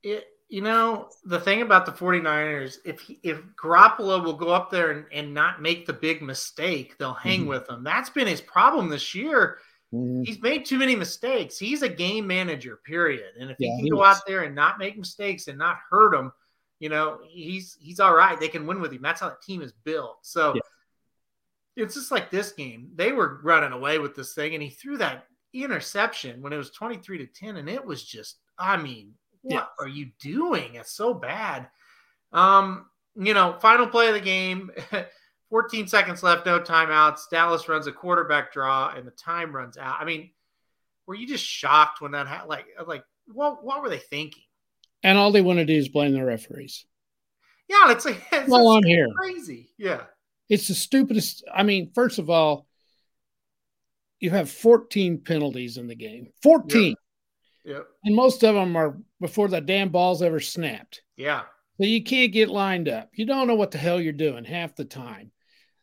[0.02, 4.70] it, you know, the thing about the 49ers, if he, if Garoppolo will go up
[4.70, 7.48] there and, and not make the big mistake, they'll hang Mhm.
[7.48, 7.84] with him.
[7.84, 9.58] That's been his problem this year.
[9.92, 10.24] Mhm.
[10.26, 11.58] He's made too many mistakes.
[11.58, 13.34] He's a game manager, period.
[13.38, 14.16] And if Yeah, he can he go is.
[14.16, 16.32] out there and not make mistakes and not hurt them,
[16.80, 18.38] you know, he's he's all right.
[18.38, 19.02] They can win with him.
[19.02, 20.18] That's how the team is built.
[20.22, 20.60] So Yeah.
[21.84, 22.90] it's just like this game.
[22.94, 26.70] They were running away with this thing, and he threw that interception when it was
[26.70, 29.84] 23 to 10, and it was just, I mean, what Yeah.
[29.84, 30.74] are you doing?
[30.74, 31.70] It's so bad.
[32.32, 34.70] Um, you know, final play of the game,
[35.50, 37.30] 14 seconds left, no timeouts.
[37.30, 39.96] Dallas runs a quarterback draw, and the time runs out.
[39.98, 40.30] I mean,
[41.06, 42.50] were you just shocked when that happened?
[42.50, 44.42] Like, like what what were they thinking?
[45.02, 46.84] And all they want to do is blame the referees.
[47.68, 49.08] Yeah, it's it's Well, I'm here.
[49.16, 49.70] crazy.
[49.78, 50.02] Yeah,
[50.48, 51.44] It's the stupidest.
[51.54, 52.66] I mean, first of all,
[54.20, 56.32] you have 14 penalties in the game.
[56.42, 56.94] 14.
[57.64, 61.02] yeah, And most of them are before the damn ball's ever snapped.
[61.16, 61.42] yeah,
[61.80, 63.10] So you can't get lined up.
[63.12, 65.30] You don't know what the hell you're doing half the time.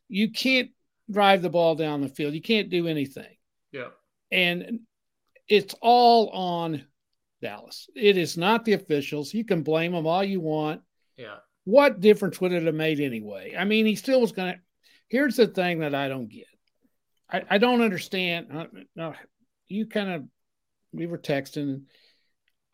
[0.10, 0.71] You can't
[1.10, 2.34] drive the ball down the field.
[2.34, 3.38] You can't do anything.
[3.71, 3.89] yeah.
[4.32, 4.82] And
[5.47, 6.84] it's all on
[7.46, 7.88] Dallas.
[7.96, 9.34] It is not the officials.
[9.34, 10.82] You can blame them all you want.
[11.16, 11.36] Yeah.
[11.64, 13.56] What difference would it have made anyway?
[13.58, 14.60] I mean, he still was going to.
[15.10, 16.48] Here's the thing that I don't get.
[17.30, 18.48] I, I don't understand.
[18.52, 19.14] Uh, no,
[19.68, 20.24] you kind of,
[20.92, 21.84] we were texting.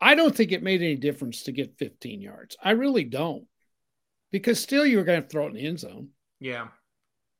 [0.00, 2.56] I don't think it made any difference to get 15 yards.
[2.62, 3.44] I really don't.
[4.30, 6.08] Because still you were going to throw it in the end zone.
[6.40, 6.68] Yeah.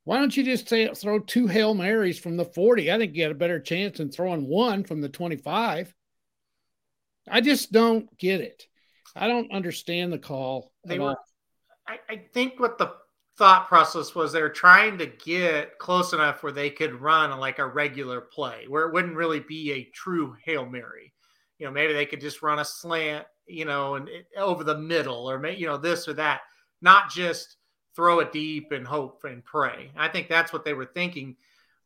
[0.04, 2.92] Why don't you just say, throw two Hail Marys from the 40?
[2.92, 5.94] I think you had a better chance than throwing one from the 25.
[7.28, 8.66] I just don't get it.
[9.14, 10.72] I don't understand the call.
[10.84, 11.16] They were.
[11.86, 12.94] I, I think what the
[13.38, 17.58] thought process was they were trying to get close enough where they could run like
[17.58, 21.12] a regular play where it wouldn't really be a true Hail Mary.
[21.58, 24.78] You know, maybe they could just run a slant, you know, and it, over the
[24.78, 26.42] middle or maybe, you know, this or that,
[26.80, 27.56] not just
[27.94, 29.90] throw it deep and hope and pray.
[29.96, 31.36] I think that's what they were thinking.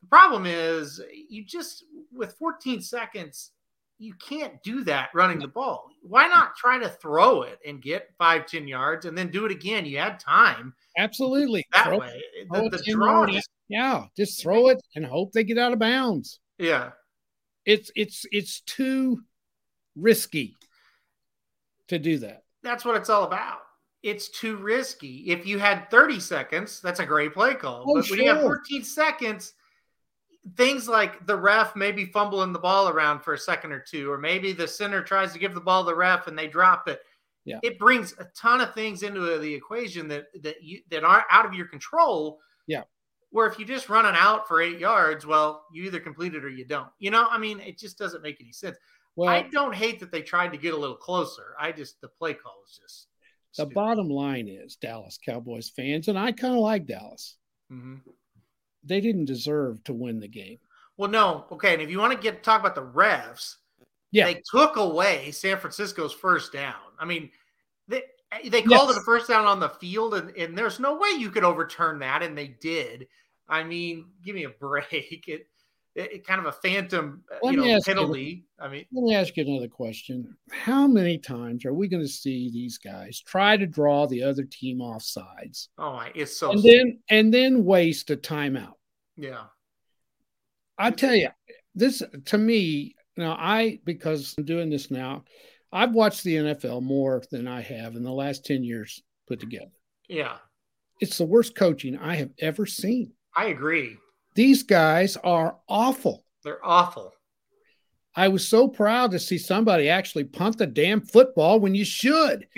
[0.02, 3.52] The problem is you just with 14 seconds,
[3.98, 5.88] you can't do that running the ball.
[6.02, 9.52] Why not try to throw it and get five, 10 yards and then do it
[9.52, 9.86] again?
[9.86, 11.64] You had time Absolutely.
[11.72, 12.22] that Throw- way.
[12.52, 15.78] throw The, the draw is, Yeah, just throw it and hope they get out of
[15.78, 16.40] bounds.
[16.58, 16.90] yeah.
[17.64, 19.22] It's it's it's too
[19.96, 20.56] risky
[21.88, 22.44] to do that.
[22.62, 23.58] That's what it's all about.
[24.04, 25.24] It's too risky.
[25.32, 27.84] If you had 30 seconds, that's a great play call.
[27.88, 29.54] Oh, but when you have 14 seconds,
[30.54, 34.18] things like the ref maybe fumbling the ball around for a second or two, or
[34.18, 37.00] maybe the center tries to give the ball to the ref and they drop it.
[37.44, 37.58] Yeah.
[37.62, 41.46] It brings a ton of things into the equation that that you that aren't out
[41.46, 42.40] of your control.
[42.66, 42.82] Yeah.
[43.30, 46.44] Where if you just run an out for eight yards, well, you either complete it
[46.44, 46.88] or you don't.
[46.98, 48.76] You know, I mean, it just doesn't make any sense.
[49.14, 51.54] Well, I don't hate that they tried to get a little closer.
[51.58, 53.08] I just the play call is just
[53.56, 53.74] the stupid.
[53.74, 57.36] bottom line is Dallas Cowboys fans, and I kind of like Dallas.
[57.72, 58.00] Mhm.
[58.86, 60.58] They didn't deserve to win the game.
[60.96, 61.74] Well, no, okay.
[61.74, 63.56] And if you want to get talk about the refs,
[64.12, 64.24] Yeah.
[64.26, 66.74] they took away San Francisco's first down.
[66.98, 67.30] I mean,
[67.88, 68.04] they
[68.48, 68.96] they called Yes.
[68.96, 71.98] it a first down on the field, and, and there's no way you could overturn
[72.00, 73.06] that, and they did.
[73.48, 74.86] I mean, give me a break.
[75.28, 75.46] It,
[75.96, 78.44] it, kind of a phantom, uh, Let you know, ask you- penalty.
[78.58, 80.36] I mean, Let me ask you another question.
[80.50, 84.44] How many times are we going to see these guys try to draw the other
[84.44, 88.74] team off sides oh my, it's so and then and then waste a timeout?
[89.16, 89.44] yeah,
[90.78, 91.28] I tell you,
[91.74, 93.36] this to me now.
[93.38, 95.24] I because I'm doing this now.
[95.72, 99.72] I've watched the NFL more than I have in the last ten years put together.
[100.08, 100.36] yeah,
[101.00, 103.12] it's the worst coaching I have ever seen.
[103.34, 103.96] I agree.
[104.36, 106.24] These guys are awful.
[106.44, 107.14] They're awful.
[108.14, 112.46] I was so proud to see somebody actually punt the damn football when you should.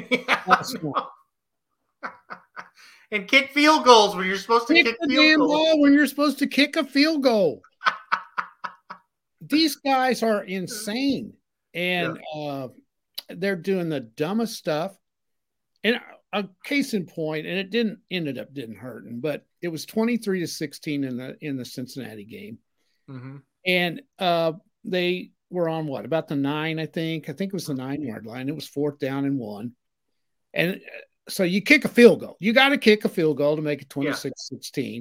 [3.11, 5.51] Yeah, and kick field goals when you're supposed to kick, kick, the field damn goals.
[5.51, 7.63] ball when you're supposed to kick a field goal.
[9.41, 11.33] These guys are insane,
[11.73, 12.69] and uh,
[13.31, 14.95] they're doing the dumbest stuff.
[15.83, 15.99] And
[16.33, 20.17] a case in point, and it didn't ended up didn't hurting, but it was twenty
[20.17, 22.59] three to sixteen in the in the Cincinnati game,
[23.09, 23.43] Mhm.
[23.67, 24.53] and uh,
[24.85, 26.79] they were on what about the nine?
[26.79, 28.49] I think I think it was the nine yard line.
[28.49, 29.73] It was fourth down and one,
[30.53, 30.79] and uh,
[31.31, 32.37] so you kick a field goal.
[32.41, 34.95] You got to kick a field goal to make it 26-16.
[34.95, 35.01] Yeah.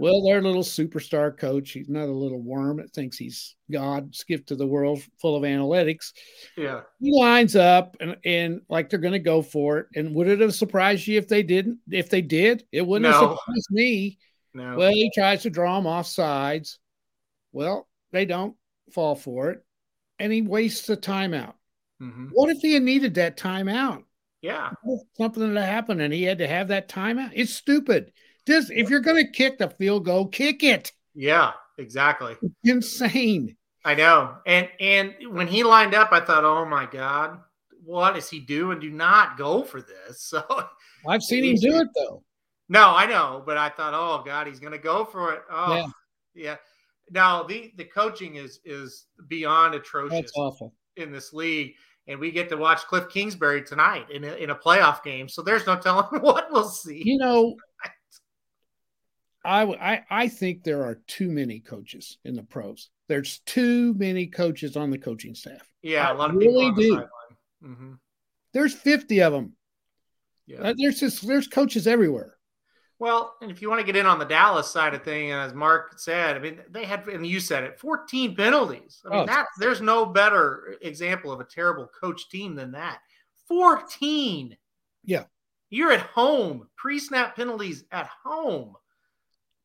[0.00, 4.48] Well, their little superstar coach, he's not a little worm that thinks he's God, skipped
[4.48, 6.12] to the world full of analytics.
[6.56, 6.80] Yeah.
[7.00, 9.86] He lines up and, and like they're going to go for it.
[9.94, 11.78] And would it have surprised you if they didn't?
[11.90, 14.18] If they did, it wouldn't have surprised me.
[14.54, 14.76] No.
[14.76, 16.78] Well, he tries to draw them off sides.
[17.52, 18.56] Well, they don't
[18.92, 19.64] fall for it,
[20.18, 21.54] and he wastes a timeout.
[22.02, 22.30] Mhm.
[22.32, 24.04] What if he had needed that timeout?
[24.40, 24.70] Yeah.
[25.16, 27.32] Something that happened, and he had to have that timeout.
[27.34, 28.12] It's stupid.
[28.48, 30.92] Just if you're going to kick the field goal, kick it.
[31.14, 31.52] Yeah.
[31.78, 32.34] Exactly.
[32.42, 33.56] It's insane.
[33.84, 34.34] I know.
[34.46, 37.38] And and when he lined up, I thought, oh my God,
[37.84, 38.80] what is he doing?
[38.80, 40.32] Do not go for this.
[40.40, 40.42] So
[41.06, 42.24] I've seen him do it though.
[42.68, 45.42] no, I know, but I thought, oh God, he's gonna go for it.
[45.48, 45.86] Oh Yeah.
[46.34, 46.56] yeah.
[47.12, 50.74] Now the the coaching is is beyond atrocious That's awful.
[50.96, 51.74] in this league.
[52.08, 55.28] And we get to watch Cliff Kingsbury tonight in a, in a playoff game.
[55.28, 57.02] So there's no telling what we'll see.
[57.04, 57.54] You know,
[59.48, 59.62] I,
[59.94, 62.90] I I think there are too many coaches in the pros.
[63.08, 65.66] There's too many coaches on the coaching staff.
[65.82, 66.88] Yeah, I a lot of really people do.
[66.90, 67.08] sideline.
[67.62, 67.92] hmm
[68.52, 69.52] There's 50 of them.
[70.46, 70.60] Yeah.
[70.62, 72.34] Uh, there's just there's coaches everywhere.
[73.00, 75.54] Well, and if you want to get in on the Dallas side of thing, as
[75.54, 79.00] Mark said, I mean, they had, and you said it, 14 penalties.
[79.06, 79.26] I mean, Oh.
[79.26, 82.98] that there's no better example of a terrible coach team than that.
[83.46, 84.56] 14.
[85.04, 85.24] Yeah.
[85.70, 88.74] You're at home, pre snap penalties at home.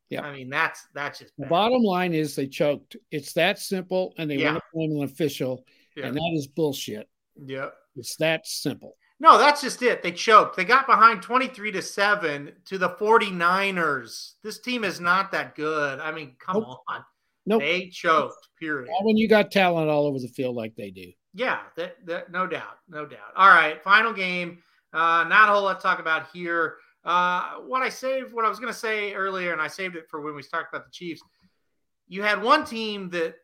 [0.10, 0.22] Yeah.
[0.22, 2.96] I mean, that's, that's just, The bottom line is they choked.
[3.12, 4.52] It's that simple, and they Yeah.
[4.54, 6.08] want to blame an official, yeah.
[6.08, 7.08] and that is bullshit.
[7.46, 7.70] yeah.
[7.96, 8.96] It's that simple.
[9.20, 10.02] No, that's just it.
[10.02, 10.58] They choked.
[10.58, 14.34] They got behind 23 to 7 to the 49ers.
[14.44, 16.00] This team is not that good.
[16.00, 16.80] I mean, come Nope.
[16.88, 17.06] on.
[17.46, 17.62] Nope.
[17.62, 18.90] They choked, period.
[18.90, 21.12] Not when you got talent all over the field like they do.
[21.34, 23.34] Yeah, that, that no doubt, no doubt.
[23.36, 24.60] All right, final game.
[24.94, 26.78] Uh, not a whole lot to talk about here.
[27.04, 30.10] Uh, what I saved, what I was going to say earlier, and I saved it
[30.10, 31.22] for when we talked about the Chiefs.
[32.08, 33.36] You had one team that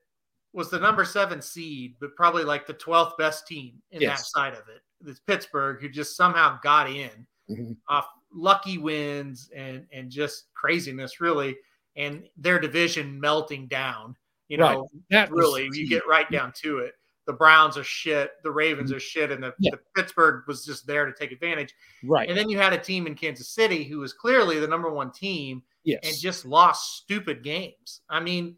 [0.54, 4.54] was the number seven seed, but probably like the twelfth best team in that side
[4.54, 4.82] of it.
[5.06, 7.78] It's Pittsburgh, who just somehow got in Mhm.
[7.88, 11.58] off lucky wins and and just craziness, really,
[11.95, 14.15] and their division melting down.
[14.50, 14.74] You Right.
[14.76, 16.99] know, That really, you get right down to it.
[17.30, 18.32] The Browns are shit.
[18.44, 19.63] The Ravens are shit, and the, Mm-hmm.
[19.65, 19.72] Yeah.
[19.74, 21.76] the Pittsburgh was just there to take advantage.
[22.04, 22.28] right.
[22.28, 25.12] And then you had a team in Kansas City who was clearly the number one
[25.12, 26.00] team yes.
[26.04, 28.02] and just lost stupid games.
[28.10, 28.56] I mean,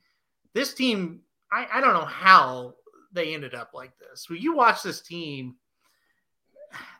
[0.54, 1.20] this team,
[1.52, 2.76] I, I don't know how
[3.12, 4.30] they ended up like this.
[4.30, 5.56] When you watch this team,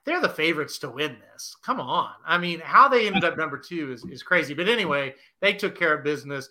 [0.04, 1.56] they're the favorites to win this.
[1.64, 2.12] Come on.
[2.26, 4.54] I mean, how they ended up number two is, is crazy.
[4.54, 6.50] But anyway, they took care of business.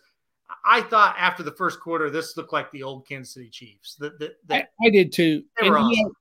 [0.65, 3.97] I thought after the first quarter, this looked like the old Kansas City Chiefs.
[3.97, 5.45] The, the, the, I, I did too.
[5.61, 6.13] They were And, know,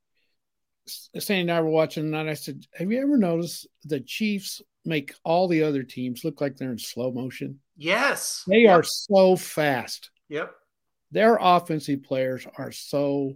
[1.20, 5.14] Sandy and I were watching, and I said, "Have you ever noticed the Chiefs make
[5.24, 7.60] all the other teams look like they're in slow motion?
[7.76, 8.44] yes.
[8.48, 8.80] They Yep.
[8.80, 10.10] are so fast.
[10.30, 10.54] Yep.
[11.12, 13.36] Their offensive players are so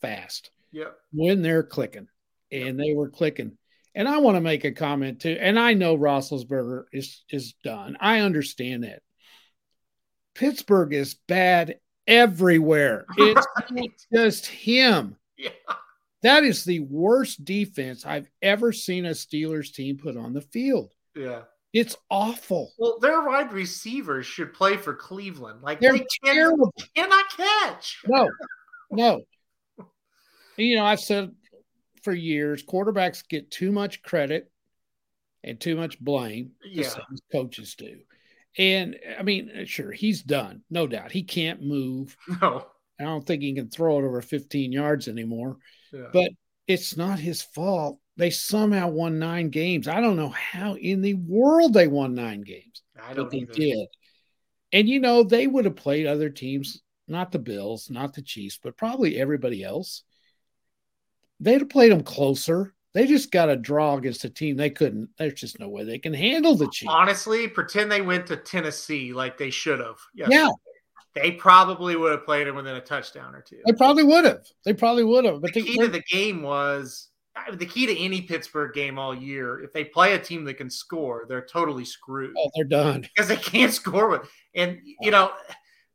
[0.00, 0.96] fast Yep.
[1.12, 2.08] when they're clicking,
[2.50, 3.58] and they were clicking."
[3.94, 5.38] And I want to make a comment too.
[5.40, 7.96] And I know Roethlisberger is is done.
[8.00, 9.02] I understand that.
[10.36, 13.06] Pittsburgh is bad everywhere.
[13.18, 15.16] It's just him.
[15.36, 15.50] Yeah.
[16.22, 20.92] That is the worst defense I've ever seen a Steelers team put on the field.
[21.14, 21.42] Yeah.
[21.72, 22.72] It's awful.
[22.78, 25.62] Well, their wide receivers should play for Cleveland.
[25.62, 26.72] Like They're they terrible.
[26.94, 28.00] cannot catch.
[28.06, 28.30] No,
[28.90, 29.20] no.
[30.56, 31.32] You know, I've said
[32.02, 34.50] for years, quarterbacks get too much credit
[35.44, 36.88] and too much blame, Yeah.
[37.30, 37.98] coaches do.
[38.58, 41.12] And I mean, uh, sure, he's done, no doubt.
[41.12, 42.16] He can't move.
[42.40, 42.66] No.
[42.98, 45.58] I don't think he can throw it over 15 yards anymore.
[45.92, 46.06] Yeah.
[46.12, 46.30] But
[46.66, 47.98] it's not his fault.
[48.16, 49.86] They somehow won nine games.
[49.86, 53.52] I don't know how in the world they won nine games, I don't they either.
[53.52, 53.88] did.
[54.72, 58.58] And you know, they would have played other teams, not the Bills, not the Chiefs,
[58.62, 60.02] but probably everybody else.
[61.40, 62.74] They'd have played them closer.
[62.96, 65.10] They just got a draw against a team they couldn't.
[65.18, 66.90] There's just no way they can handle the Chiefs.
[66.90, 69.98] Honestly, pretend they went to Tennessee like they should have.
[70.14, 70.48] Yeah,
[71.14, 73.60] they probably would have played them within a touchdown or two.
[73.66, 74.46] they probably would have.
[74.64, 75.42] They probably would have.
[75.42, 77.08] But the key to the game was
[77.52, 79.62] the key to any Pittsburgh game all year.
[79.62, 83.02] If they play a team that can score, they're totally screwed oh, they're done.
[83.14, 84.22] because they can't score with.
[84.54, 85.32] And you know,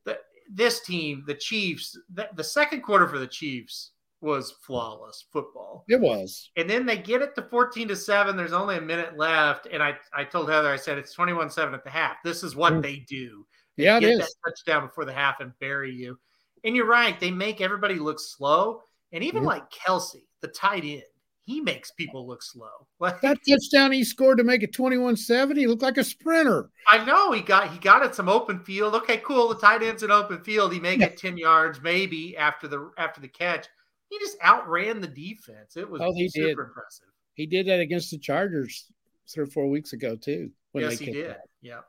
[0.05, 0.19] the,
[0.53, 3.89] this team, the Chiefs, the, the second quarter for the Chiefs
[4.21, 5.83] was flawless football.
[5.87, 6.51] It was.
[6.55, 8.37] And then they get it to 14 to 7.
[8.37, 9.67] There's only a minute left.
[9.71, 12.17] And I, I told Heather, I said it's 21 7 at the half.
[12.23, 12.81] This is what Mm.
[12.83, 13.45] they do.
[13.77, 14.17] Yeah, it get is.
[14.19, 16.19] that touchdown before the half and bury you.
[16.63, 17.19] And you're right.
[17.19, 18.83] They make everybody look slow.
[19.11, 19.47] And even Mhm.
[19.47, 21.03] like Kelce, the tight end,
[21.43, 22.69] he makes people look slow.
[22.99, 26.69] Like, That touchdown he scored to make it 21 7, he looked like a sprinter.
[26.87, 28.93] I know he got he got it some open field.
[28.93, 29.47] Okay, cool.
[29.49, 30.71] The tight end's an open field.
[30.71, 33.67] He may get 10 yards maybe after the after the catch.
[34.11, 35.75] He just outran the defense.
[35.77, 36.59] It was Oh, he super did.
[36.59, 37.07] impressive.
[37.33, 38.91] He did that against the Chargers
[39.27, 40.51] three or four weeks ago, too.
[40.75, 41.37] yes, he did.
[41.61, 41.79] Yeah.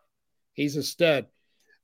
[0.55, 1.27] He's a stud.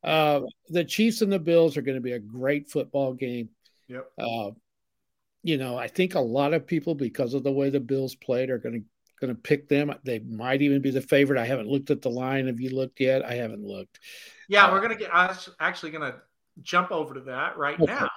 [0.04, 3.48] Uh, the Chiefs and the Bills are going to be a great football game.
[3.88, 4.06] Yep.
[4.16, 4.50] Uh,
[5.42, 8.48] you know, I think a lot of people, because of the way the Bills played,
[8.50, 8.86] are going to
[9.20, 9.92] going to pick them.
[10.04, 11.40] They might even be the favorite.
[11.40, 12.46] I haven't looked at the line.
[12.46, 13.24] Have you looked yet?
[13.24, 13.98] I haven't looked.
[14.48, 15.12] Yeah, Uh, we're gonna get.
[15.12, 16.22] I was actually gonna
[16.62, 17.92] jump over to that right Okay.
[17.92, 18.08] now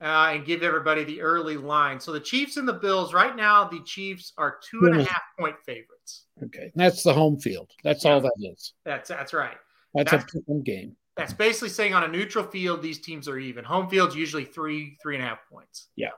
[0.00, 1.98] uh, and give everybody the early line.
[2.00, 3.64] So the Chiefs and the Bills right now.
[3.68, 5.04] The Chiefs are two and a Yeah.
[5.08, 6.26] half point favorites.
[6.44, 7.70] Okay, that's the home field.
[7.84, 8.74] That's all that is.
[8.84, 9.56] That's that's right.
[9.94, 10.96] That's, That's- a game.
[11.16, 13.64] That's basically saying on a neutral field, these teams are even.
[13.64, 15.86] Home field's usually three three and a half points.
[15.94, 16.08] Yeah,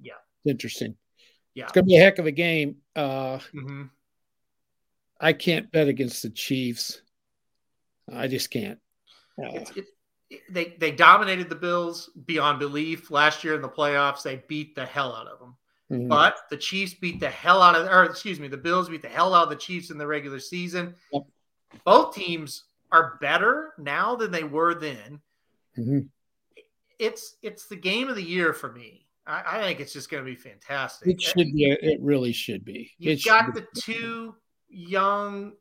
[0.00, 0.14] yeah.
[0.46, 0.96] Interesting.
[1.54, 1.64] Yeah.
[1.64, 2.76] It's going to be a heck of a game.
[2.96, 3.84] Uh, hmm
[5.20, 7.00] I can't bet against the Chiefs.
[8.12, 8.78] I just can't.
[9.38, 9.84] Uh, It's, it, it-
[10.50, 14.22] they they dominated the Bills beyond belief last year in the playoffs.
[14.22, 15.56] They beat the hell out of them.
[15.90, 16.08] mhm.
[16.08, 19.08] But the Chiefs beat the hell out of, or excuse me, the Bills beat the
[19.08, 20.94] hell out of the Chiefs in the regular season.
[21.12, 21.22] Yep.
[21.84, 25.20] Both teams are better now than they were then.
[25.78, 26.08] Mhm.
[26.98, 29.06] It's it's the game of the year for me.
[29.26, 31.08] I, I think it's just going to be fantastic.
[31.08, 31.64] It should be.
[31.64, 32.92] It really should be.
[33.00, 33.60] Should got be.
[33.60, 34.34] the two
[34.68, 35.52] young.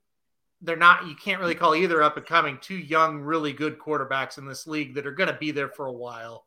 [0.63, 1.07] They're not.
[1.07, 2.57] You can't really call either up and coming.
[2.61, 5.87] Two young, really good quarterbacks in this league that are going to be there for
[5.87, 6.45] a while.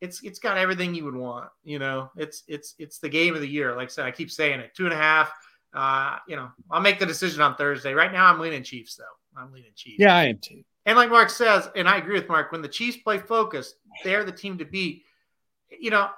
[0.00, 1.50] It's it's got everything you would want.
[1.64, 3.74] You know, it's it's it's the game of the year.
[3.74, 4.74] Like I said, I keep saying it.
[4.74, 5.32] Two and a half.
[5.74, 7.94] Uh, you know, I'll make the decision on Thursday.
[7.94, 9.40] Right now, I'm leaning Chiefs though.
[9.40, 9.96] I'm leaning Chiefs.
[9.98, 10.62] Yeah, I am too.
[10.86, 14.24] And like Mark says, and I agree with Mark, when the Chiefs play focused, they're
[14.24, 15.04] the team to beat.
[15.70, 16.10] You know,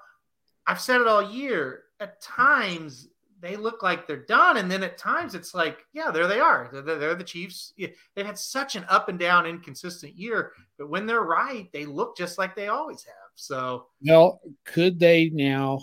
[0.66, 1.82] I've said it all year.
[2.00, 3.08] At times
[3.44, 6.70] they look like they're done, and then at times it's like, yeah, there they are.
[6.72, 7.72] They're, they're the Chiefs.
[7.76, 12.16] They've had such an up and down, inconsistent year, but when they're right, they look
[12.16, 13.14] just like they always have.
[13.34, 15.80] So Well, could they now?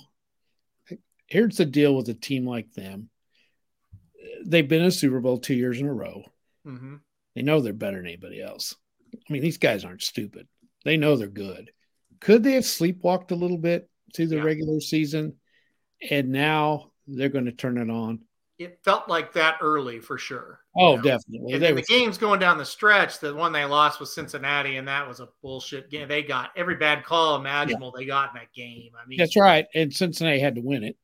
[1.28, 3.10] Here's the deal with a team like them.
[4.46, 6.24] They've been in a Super Bowl two years in a row.
[6.66, 7.00] mhm.
[7.36, 8.76] They know they're better than anybody else.
[9.14, 10.48] I mean, these guys aren't stupid.
[10.84, 11.72] They know they're good.
[12.20, 14.44] Could they have sleepwalked a little bit through the Yeah.
[14.44, 15.38] regular season,
[16.10, 18.20] and now they're going to turn it on?
[18.60, 20.60] it felt like that early for sure.
[20.78, 21.02] Oh, You know?
[21.04, 21.54] definitely.
[21.54, 23.18] And were, the game's going down the stretch.
[23.20, 26.08] The one they lost was Cincinnati, and that was a bullshit game.
[26.08, 28.92] They got every bad call imaginable they got in that game.
[29.04, 29.66] I mean, that's right.
[29.74, 30.96] And Cincinnati had to win it,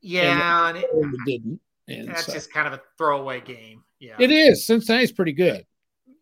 [0.00, 1.60] Yeah, and it, and they didn't.
[1.88, 3.82] And that's so- just kind of a throwaway game.
[3.98, 4.64] Yeah, it is.
[4.64, 5.66] Cincinnati's pretty good.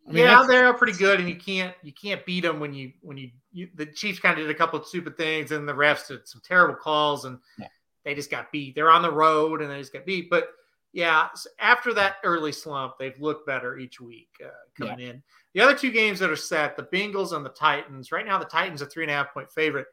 [0.09, 2.93] I mean, yeah, they're pretty good, and you can't you can't beat them when you
[3.03, 5.75] when you, you the Chiefs kind of did a couple of stupid things, and the
[5.75, 7.67] refs did some terrible calls, and Yeah.
[8.09, 8.75] They just got beat.
[8.75, 10.31] They're on the road, and they just got beat.
[10.31, 10.49] But
[10.95, 11.29] yeah,
[11.61, 15.23] after that early slump, they've looked better each week uh, coming in.
[15.53, 18.11] The other two games that are set, the Bengals and the Titans.
[18.11, 19.89] Right now, the Titans are three and a half point favorite.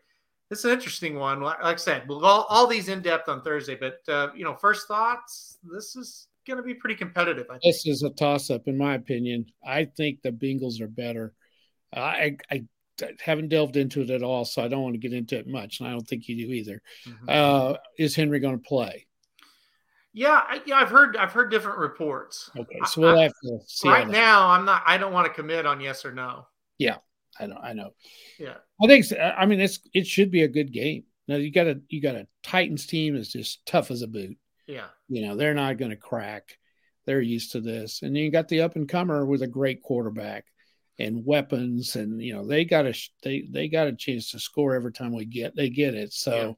[0.49, 1.41] This is an interesting one.
[1.41, 3.75] Like like I said, we'll go all, all these in depth on Thursday.
[3.75, 5.57] But uh, you know, first thoughts.
[5.61, 7.47] This is going to be pretty competitive.
[7.49, 7.63] I think.
[7.63, 9.47] This is a toss up, in my opinion.
[9.67, 11.33] I think the Bengals are better.
[11.93, 12.63] I, I
[13.19, 15.79] haven't delved into it at all, so I don't want to get into it much,
[15.79, 16.81] and I don't think you do either.
[17.05, 17.29] Mhm.
[17.29, 19.05] Uh, is Henry going to play?
[20.13, 22.49] Yeah, I, yeah, I've heard I've heard different reports.
[22.57, 23.89] Okay, so we'll I- have to see.
[23.89, 24.81] right now, I'm not.
[24.85, 26.47] I don't want to commit on yes or no.
[26.77, 26.97] Yeah,
[27.39, 27.57] I know.
[27.61, 27.89] I know.
[28.39, 29.03] Yeah, I think.
[29.05, 29.17] so.
[29.17, 31.03] I mean, it's it should be a good game.
[31.27, 34.37] Now you got a you got a Titans team that's just tough as a boot.
[34.67, 36.57] yeah, You know they're not going to crack.
[37.05, 39.81] They're used to this, and then you got the up and comer with a great
[39.83, 40.45] quarterback
[40.99, 42.93] and weapons, and you know they got a
[43.23, 46.13] they they got a chance to score every time we get they get it.
[46.13, 46.51] So Yeah.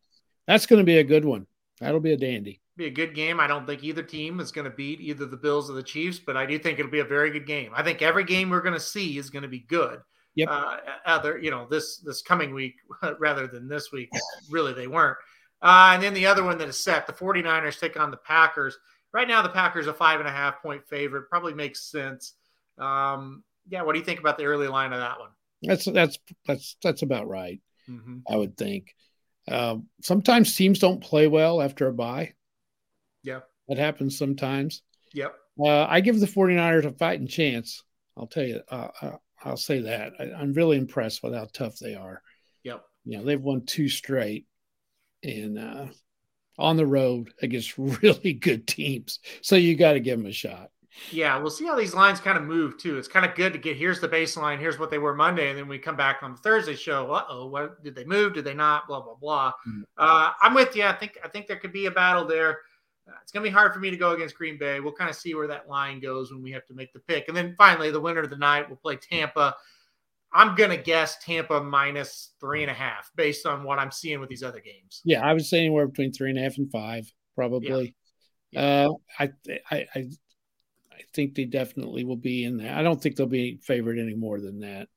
[0.48, 1.48] that's going to be a good one.
[1.80, 2.62] That'll be a dandy.
[2.76, 3.40] be a good game.
[3.40, 6.20] I don't think either team is going to beat either the Bills or the Chiefs,
[6.20, 7.72] but I do think it'll be a very good game.
[7.76, 10.00] I think every game we're going to see is going to be good.
[10.36, 10.50] Yep.
[10.52, 12.76] Uh, other, you know, this this coming week
[13.20, 14.10] rather than this week.
[14.52, 15.18] really, they weren't.
[15.64, 18.78] Uh, and then the other one that is set, the 49ers take on the Packers.
[19.12, 21.30] Right now, the Packers a five and a half point favorite.
[21.30, 22.34] Probably makes sense.
[22.78, 25.30] Um, yeah, what do you think about the early line of that one?
[25.62, 27.62] That's that's that's that's about right.
[27.90, 28.20] Mm-hmm.
[28.30, 28.94] I would think.
[29.50, 32.34] Um, sometimes teams don't play well after a bye.
[33.24, 34.82] Yeah, that happens sometimes.
[35.14, 35.36] Yep.
[35.60, 37.84] Uh, I give the 49ers a fighting chance.
[38.16, 38.62] I'll tell you.
[38.70, 39.12] Uh, uh
[39.44, 40.14] I'll say that.
[40.20, 42.22] I, am really impressed with how tough they are.
[42.64, 42.84] Yep.
[43.06, 44.48] You know, they've won two straight,
[45.24, 45.86] and uh,
[46.58, 49.20] on the road against really good teams.
[49.42, 50.72] So you got to give them a shot.
[51.12, 52.98] Yeah, we'll see how these lines kind of move too.
[52.98, 55.58] It's kind of good to get here's the baseline, here's what they were Monday, and
[55.58, 57.12] then we come back on the Thursday show.
[57.12, 58.34] Uh oh, what did they move?
[58.34, 58.88] Did they not?
[58.88, 59.54] Blah blah blah.
[59.68, 59.82] Mm-hmm.
[59.98, 60.84] Uh, I'm with you.
[60.84, 62.60] I think I think there could be a battle there.
[63.08, 64.80] Uh, it's gonna be hard for me to go against Green Bay.
[64.80, 67.28] We'll kind of see where that line goes when we have to make the pick,
[67.28, 69.56] and then finally the winner of the night will play Tampa.
[70.34, 74.30] I'm gonna guess Tampa minus three and a half based on what I'm seeing with
[74.30, 75.02] these other games.
[75.06, 77.86] Yeah, I would say anywhere between three and a half and five, probably.
[77.86, 77.92] Yeah.
[78.52, 78.62] Yeah.
[78.62, 79.30] Uh, I,
[79.72, 80.10] I, I
[80.98, 82.76] I think they definitely will be in there.
[82.76, 84.88] I don't think they'll be favored any more than that,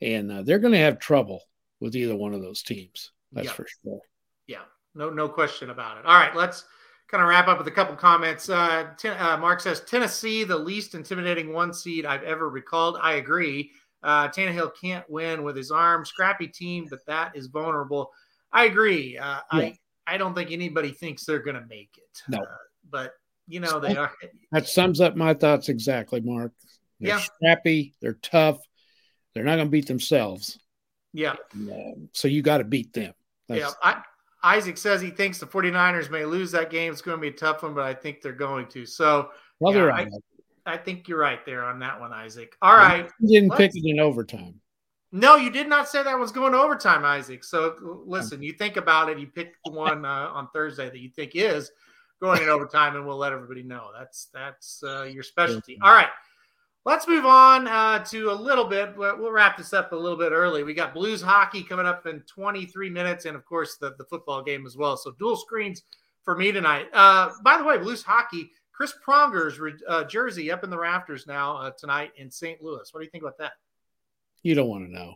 [0.00, 1.42] and uh, they're going to have trouble
[1.80, 3.12] with either one of those teams.
[3.32, 4.00] That's for sure.
[4.46, 4.62] Yeah,
[4.94, 6.06] no, no question about it.
[6.06, 6.64] All right, let's
[7.08, 8.48] kind of wrap up with a couple comments.
[8.48, 12.96] Uh, ten, uh, Mark says Tennessee, the least intimidating one seed I've ever recalled.
[13.02, 13.70] I agree.
[14.02, 16.04] Uh, Tannehill can't win with his arm.
[16.04, 18.10] Scrappy team, but that is vulnerable.
[18.52, 19.18] I agree.
[19.18, 19.58] Uh, yeah.
[19.58, 22.22] I I don't think anybody thinks they're going to make it.
[22.28, 22.38] No.
[22.38, 22.46] Uh,
[22.90, 23.12] but
[23.46, 24.12] you know they are.
[24.52, 26.52] That sums up my thoughts exactly, Mark.
[27.00, 27.18] They're yeah.
[27.18, 27.94] scrappy.
[28.00, 28.58] They're tough.
[29.34, 30.58] They're not going to beat themselves.
[31.12, 31.34] Yeah.
[31.54, 33.14] Um, so you got to beat them.
[33.48, 33.70] That's, yeah.
[33.82, 34.02] I,
[34.44, 36.92] Isaac says he thinks the 49ers may lose that game.
[36.92, 38.86] It's going to be a tough one, but I think they're going to.
[38.86, 40.08] So, well, yeah, right.
[40.66, 42.54] I, I, think you're right there on that one, Isaac.
[42.62, 43.10] All right.
[43.20, 44.60] You didn't pick it in overtime.
[45.12, 47.44] No, you did not say that was going to overtime, Isaac.
[47.44, 49.18] So listen, you think about it.
[49.18, 51.70] You pick the one uh, on Thursday that you think is
[52.20, 53.90] going in overtime, and we'll let everybody know.
[53.96, 55.78] That's that's uh, your specialty.
[55.82, 56.08] All right,
[56.84, 58.96] let's move on uh, to a little bit.
[58.96, 60.62] But we'll wrap this up a little bit early.
[60.62, 64.42] We got Blues hockey coming up in 23 minutes, and of course the the football
[64.42, 64.96] game as well.
[64.96, 65.82] So dual screens
[66.22, 66.88] for me tonight.
[66.92, 68.50] Uh, by the way, Blues hockey.
[68.72, 72.60] Chris Pronger's uh, jersey up in the rafters now uh, tonight in St.
[72.60, 72.92] Louis.
[72.92, 73.52] What do you think about that?
[74.42, 75.14] You don't want to know.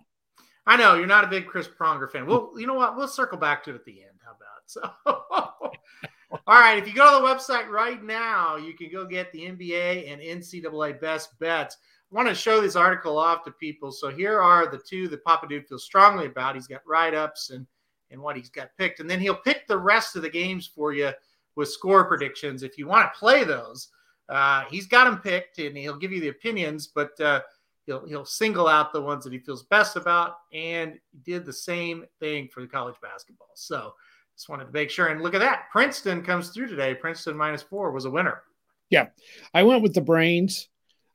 [0.64, 2.26] I know you're not a big Chris Pronger fan.
[2.26, 2.96] Well, you know what?
[2.96, 4.18] We'll circle back to it at the end.
[4.24, 5.72] How about so?
[6.30, 9.46] All right, if you go to the website right now, you can go get the
[9.46, 11.78] NBA and NCAA best bets.
[12.10, 13.90] I want to show this article off to people.
[13.92, 16.54] So here are the two that Papa Dude feels strongly about.
[16.54, 17.66] He's got write ups and
[18.10, 20.94] and what he's got picked, and then he'll pick the rest of the games for
[20.94, 21.10] you
[21.56, 23.88] with score predictions if you want to play those.
[24.30, 27.40] Uh, he's got them picked, and he'll give you the opinions, but uh,
[27.84, 32.04] he'll he'll single out the ones that he feels best about, and did the same
[32.18, 33.50] thing for the college basketball.
[33.54, 33.92] So
[34.38, 35.08] just wanted to make sure.
[35.08, 35.64] And look at that.
[35.72, 36.94] Princeton comes through today.
[36.94, 38.40] Princeton minus four was a winner.
[38.88, 39.06] Yeah.
[39.52, 40.68] I went with the brains.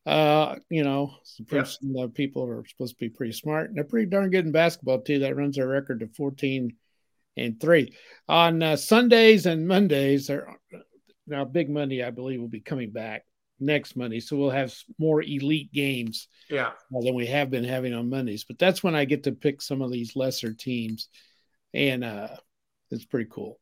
[0.06, 1.14] Uh, you know,
[1.48, 2.14] Princeton yep.
[2.14, 5.20] people are supposed to be pretty smart and they're pretty darn good in basketball too.
[5.20, 6.76] That runs their record to 14
[7.38, 7.96] and three.
[8.28, 10.60] On uh, Sundays and Mondays, are
[11.26, 13.24] now Big Monday, I believe, will be coming back
[13.62, 14.20] next Monday.
[14.20, 16.72] So we'll have more elite games yeah.
[16.92, 18.44] than we have been having on Mondays.
[18.44, 21.08] But that's when I get to pick some of these lesser teams.
[21.74, 22.28] And uh,
[22.94, 23.60] it's pretty cool.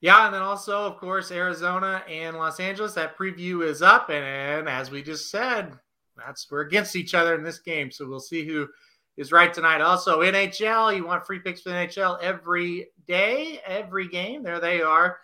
[0.00, 2.94] Yeah, and then also, of course, Arizona and Los Angeles.
[2.94, 5.72] That preview is up, and, and as we just said,
[6.16, 7.90] that's we're against each other in this game.
[7.90, 8.68] So we'll see who
[9.16, 9.80] is right tonight.
[9.80, 14.44] Also, NHL, you want free picks for NHL every day, every game.
[14.44, 15.18] There they are.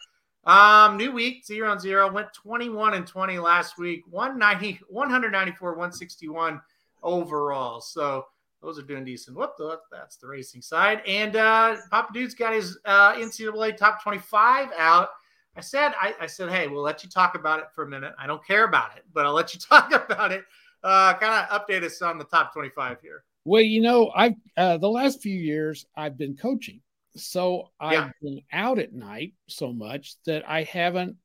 [0.44, 2.10] Um, new week, zero and zero.
[2.12, 6.60] Went 21 and 20 last week, 190, 194, 161
[7.02, 7.80] overall.
[7.80, 8.26] So
[8.64, 9.36] those are doing decent.
[9.36, 9.78] What the?
[9.92, 11.02] That's the racing side.
[11.06, 15.08] And uh, Papa Dude's got his uh, NCAA top 25 out.
[15.56, 18.12] I said, I, I, said, hey, we'll let you talk about it for a minute.
[18.18, 20.44] I don't care about it, but I'll let you talk about it.
[20.82, 23.24] Uh, kind of update us on the top 25 here.
[23.44, 26.80] Well, you know, I've uh, the last few years I've been coaching,
[27.14, 28.10] so I've yeah.
[28.22, 31.16] been out at night so much that I haven't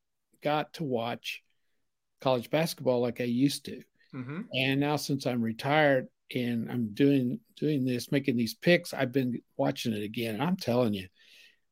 [0.44, 1.42] got to watch
[2.20, 3.82] college basketball like I used to.
[4.14, 4.42] Mm-hmm.
[4.54, 8.94] And now, since I'm retired, and I'm doing doing this, making these picks.
[8.94, 11.08] I've been watching it again, and I'm telling you,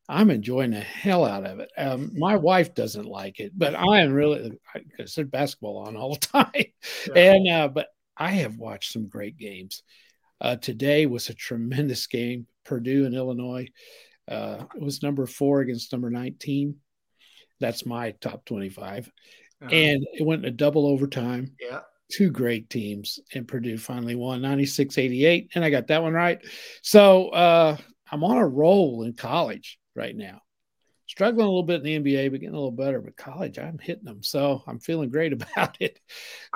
[0.10, 1.72] I'm enjoying the hell out of it.
[1.78, 6.14] Um, my wife doesn't like it, but I am really because there's basketball on all
[6.14, 6.66] the time,
[7.08, 7.34] yeah.
[7.34, 9.84] and uh, but I have watched some great games.
[10.40, 12.48] Uh, today was a tremendous game.
[12.64, 13.68] Purdue and Illinois.
[14.28, 16.76] Uh, it was number four against number 19.
[17.60, 19.08] That's my top 25.
[19.08, 19.70] Uh-huh.
[19.72, 21.56] And it went in a double overtime.
[21.60, 21.80] Yeah
[22.10, 25.52] two great teams, and Purdue finally won 96 88.
[25.56, 26.40] And I got that one right.
[26.82, 27.78] So uh,
[28.12, 30.42] I'm on a roll in college right now.
[31.08, 33.02] struggling a little bit in the NBA, but getting a little better.
[33.02, 36.00] But college, I'm hitting them, so I'm feeling great about it.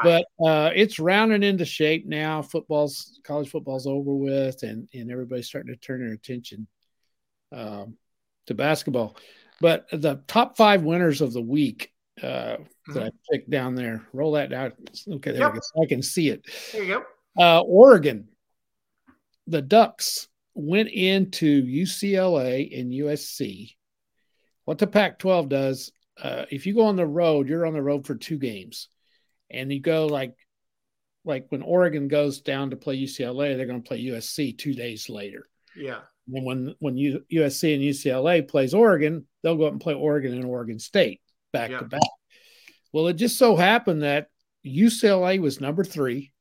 [0.01, 2.41] But uh, it's rounding into shape now.
[2.41, 6.67] Football's college football's over with, and and everybody's starting to turn their attention
[7.51, 7.97] um,
[8.47, 9.17] to basketball.
[9.59, 11.91] But the top five winners of the week
[12.23, 12.57] uh,
[12.93, 14.73] that I picked down there, roll that out.
[15.09, 15.53] Okay, there Yep.
[15.53, 15.83] we go.
[15.83, 16.45] I can see it.
[16.71, 17.03] There you go.
[17.37, 18.27] Uh, Oregon,
[19.47, 23.75] the Ducks went into UCLA and USC.
[24.65, 25.91] What the Pac 12 does,
[26.21, 28.89] uh, if you go on the road, you're on the road for two games.
[29.49, 30.35] And you go like,
[31.25, 35.09] like when Oregon goes down to play UCLA, they're going to play USC two days
[35.09, 35.47] later.
[35.75, 35.99] Yeah.
[36.33, 40.33] And when when U, USC and UCLA plays Oregon, they'll go up and play Oregon
[40.33, 41.79] and Oregon State back Yeah.
[41.79, 42.01] to back.
[42.93, 44.27] Well, it just so happened that
[44.65, 46.31] UCLA was number three,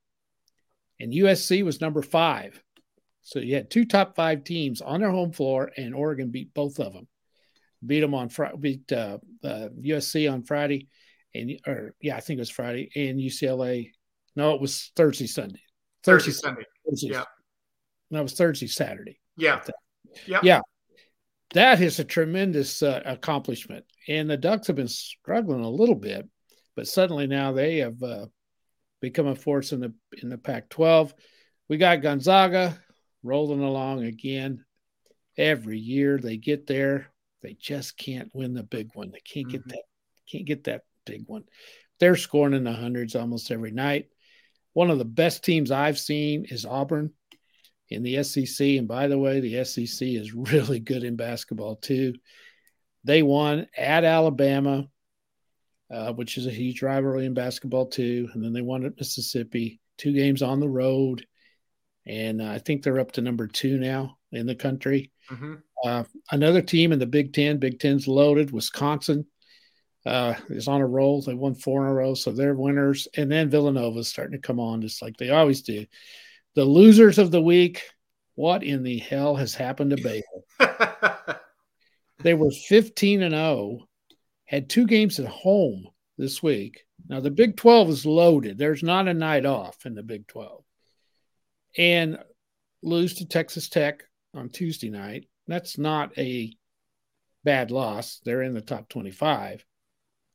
[0.98, 2.62] and USC was number five.
[3.22, 6.80] So you had two top five teams on their home floor, and Oregon beat both
[6.80, 7.06] of them.
[7.84, 10.88] Beat them on Friday, beat uh, uh, USC on Friday,
[11.34, 13.90] and or yeah, I think it was Friday, and UCLA.
[14.36, 15.62] No, it was Thursday, Sunday.
[16.02, 16.64] Thursday, Sunday.
[16.86, 17.08] Thursday.
[17.12, 17.24] yeah.
[18.10, 19.62] No, it was Thursday, Saturday Yeah.
[20.26, 20.40] Yeah.
[20.42, 20.60] Yeah.
[21.54, 23.84] that is a tremendous uh, accomplishment.
[24.08, 26.28] And the Ducks have been struggling a little bit,
[26.80, 28.24] but suddenly now they have uh,
[29.02, 31.12] become a force in the in the Pac-12.
[31.68, 32.80] We got Gonzaga
[33.22, 34.64] rolling along again.
[35.36, 37.12] Every year they get there,
[37.42, 39.10] they just can't win the big one.
[39.10, 39.72] They can't get Mhm.
[39.72, 39.82] that
[40.32, 41.44] can't get that big one.
[41.98, 44.08] They're scoring in the hundreds almost every night.
[44.72, 47.12] One of the best teams I've seen is Auburn
[47.90, 48.78] in the SEC.
[48.78, 52.14] And by the way, the SEC is really good in basketball too.
[53.04, 54.88] They won at Alabama,
[55.90, 58.28] uh, which is a huge rivalry in basketball too.
[58.32, 61.26] And then they won at Mississippi, two games on the road.
[62.06, 65.10] And uh, I think they're up to number two now in the country.
[65.28, 69.26] hmm Uh, another team in the Big Ten, Big Ten's loaded, Wisconsin
[70.06, 71.22] uh, is on a roll.
[71.22, 73.08] They won four in a row, so they're winners.
[73.16, 75.86] And then Villanova's starting to come on, just like they always do.
[76.54, 77.82] The losers of the week.
[78.36, 81.40] What in the hell has happened to Baylor?
[82.22, 83.88] They were 15 and 0,
[84.50, 85.86] had two games at home
[86.18, 86.84] this week.
[87.08, 88.58] Now, the Big 12 is loaded.
[88.58, 90.64] There's not a night off in the Big 12.
[91.78, 92.18] And
[92.82, 94.02] lose to Texas Tech
[94.34, 95.28] on Tuesday night.
[95.46, 96.52] That's not a
[97.44, 98.20] bad loss.
[98.24, 99.64] They're in the top 25.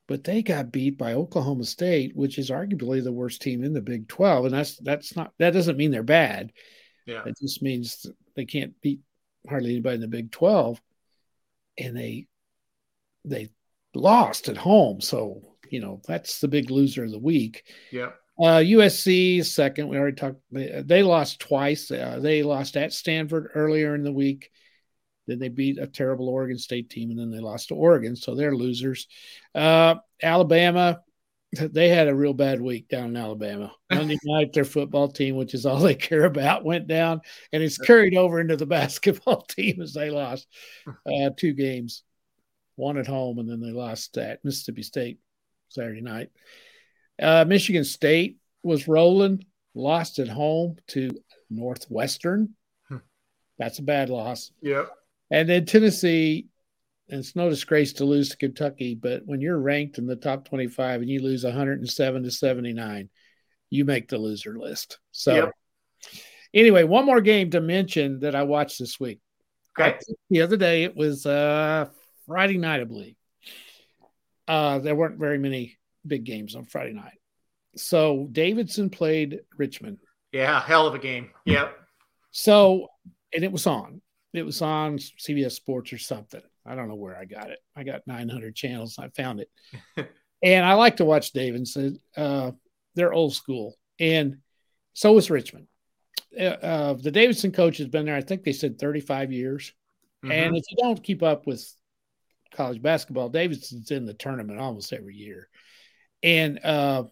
[0.07, 3.81] But they got beat by Oklahoma State, which is arguably the worst team in the
[3.81, 4.45] Big 12.
[4.45, 6.53] And that's that's not that doesn't mean they're bad.
[7.05, 7.23] yeah.
[7.25, 8.05] It just means
[8.37, 9.01] they can't beat
[9.49, 10.81] hardly anybody in the Big 12.
[11.77, 12.27] And they
[13.25, 13.49] they
[13.95, 15.01] lost at home.
[15.01, 17.63] So, you know, that's the big loser of the week.
[17.91, 18.11] Yeah.
[18.37, 19.87] Uh, USC second.
[19.87, 20.41] We already talked.
[20.51, 21.89] They, they lost twice.
[21.89, 24.51] Uh, they lost at Stanford earlier in the week.
[25.27, 28.15] Then they beat a terrible Oregon State team, and then they lost to Oregon.
[28.15, 29.07] So they're losers.
[29.55, 31.01] Uh, Alabama,
[31.51, 33.71] they had a real bad week down in Alabama.
[33.91, 37.21] Monday night, their football team, which is all they care about, went down,
[37.51, 40.47] and it's carried over into the basketball team as they lost
[40.87, 42.03] uh, two games,
[42.75, 45.19] one at home, and then they lost at Mississippi State
[45.69, 46.29] Saturday night.
[47.21, 51.11] Uh, Michigan State was rolling, lost at home to
[51.49, 52.55] Northwestern.
[52.89, 52.97] Hmm.
[53.57, 54.51] That's a bad loss.
[54.61, 54.89] Yep.
[55.31, 56.47] And then Tennessee,
[57.09, 60.47] and it's no disgrace to lose to Kentucky, but when you're ranked in the top
[60.47, 63.09] 25 and you lose 107 to 79,
[63.69, 64.99] you make the loser list.
[65.11, 65.53] So, Yep.
[66.53, 69.19] anyway, one more game to mention that I watched this week.
[69.79, 69.97] Okay.
[70.29, 71.87] The other day, it was uh,
[72.27, 73.15] Friday night, I believe.
[74.47, 77.19] Uh, there weren't very many big games on Friday night.
[77.75, 79.97] So, Davidson played Richmond.
[80.31, 80.61] Yeah.
[80.61, 81.31] Hell of a game.
[81.45, 81.77] Yep.
[82.31, 82.89] So,
[83.33, 84.01] and it was on.
[84.33, 86.41] It was on CBS Sports or something.
[86.65, 87.59] I don't know where I got it.
[87.75, 88.97] I got 900 channels.
[88.99, 89.49] I found it.
[90.43, 91.99] and I like to watch Davidson.
[92.17, 92.51] Uh,
[92.95, 93.75] they're old school.
[93.99, 94.37] And
[94.93, 95.67] so was Richmond.
[96.37, 99.73] Uh, uh, the Davidson coach has been there, I think they said 35 years.
[100.23, 100.31] Mhm.
[100.31, 101.65] And if you don't keep up with
[102.55, 105.49] college basketball, Davidson's in the tournament almost every year.
[106.23, 107.03] And uh,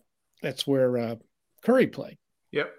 [0.41, 1.15] that's where uh,
[1.63, 2.17] Curry played.
[2.51, 2.71] Yep.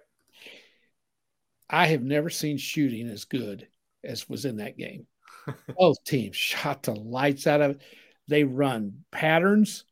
[1.69, 3.67] I have never seen shooting as good
[4.03, 5.07] as was in that game.
[5.79, 7.83] Both teams shot the lights out of it.
[8.29, 9.85] They run patterns,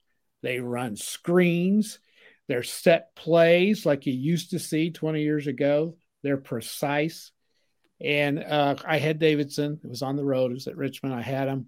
[0.43, 1.99] they run screens,
[2.49, 5.97] they're set plays like you used to see 20 years ago.
[6.23, 7.31] They're precise.
[8.01, 9.81] And uh, I had Davidson.
[9.83, 10.51] It was on the road.
[10.51, 11.15] It was at Richmond.
[11.15, 11.67] I had him,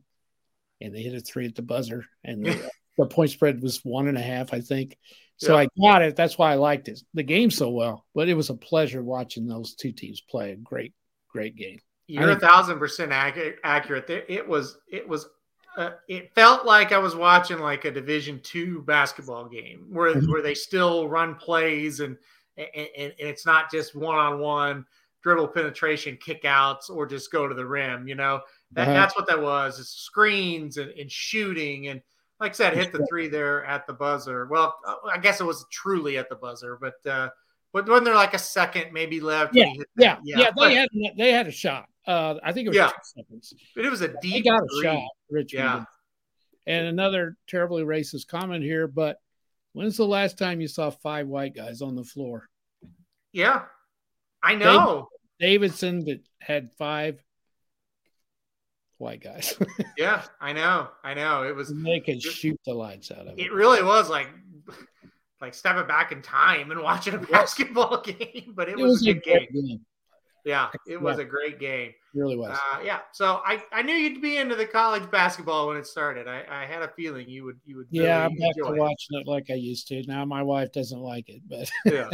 [0.81, 2.05] and they hit a three at the buzzer.
[2.25, 4.97] And the, the point spread was one and a half, I think.
[5.37, 5.67] So Yeah.
[5.67, 6.17] I got it.
[6.17, 7.01] That's why I liked it.
[7.15, 10.53] The game so well, but it was a pleasure watching those two teams play.
[10.53, 10.93] A great,
[11.29, 11.81] great game.
[12.07, 14.11] You're a thousand percent accurate.
[14.29, 15.27] It was it was
[15.77, 20.31] uh, it felt like I was watching like a Division two basketball game where Mhm.
[20.31, 22.17] where they still run plays and
[22.57, 24.87] and, and and it's not just one on one
[25.23, 28.07] dribble penetration kickouts or just go to the rim.
[28.07, 28.43] You know
[28.73, 28.93] that, Uh-huh.
[28.95, 29.79] that's what that was.
[29.79, 32.01] It's screens and, and shooting and
[32.41, 34.47] like I said, hit the three there at the buzzer.
[34.47, 37.29] Well, uh, I guess it was truly at the buzzer, but uh,
[37.73, 40.69] but when they're like a second maybe left, when he hit Yeah, that- yeah, but-
[40.69, 41.87] they had they had a shot.
[42.07, 42.91] Uh, I think it was Yeah.
[43.03, 43.55] seconds.
[43.75, 44.83] but it was a They deep got a three.
[44.83, 45.65] shot, Richmond.
[45.65, 45.85] Yeah.
[46.67, 49.21] And another terribly racist comment here, but
[49.73, 52.49] when's the last time you saw five white guys on the floor?
[53.33, 53.67] Yeah,
[54.43, 55.09] I know.
[55.41, 57.23] Davidson that had five
[59.05, 59.55] white guys.
[59.97, 60.89] Yeah, I know.
[61.05, 61.45] I know.
[61.45, 61.71] It was.
[61.71, 63.43] and they could shoot the lights out of it.
[63.47, 64.29] It really was like
[65.41, 68.55] like stepping back in time and watching a basketball game.
[68.57, 69.67] But it, It was, was a good great game.
[69.67, 69.81] game.
[70.45, 71.89] Yeah, it was a great game.
[71.91, 72.51] It really was.
[72.59, 73.01] Uh, yeah.
[73.13, 76.29] So I, I knew you'd be into the college basketball when it started.
[76.29, 77.87] I, I had a feeling you would you would.
[77.91, 78.79] yeah, I'm back to it.
[78.79, 80.03] watching it like I used to.
[80.07, 82.11] Now my wife doesn't like it, but yeah.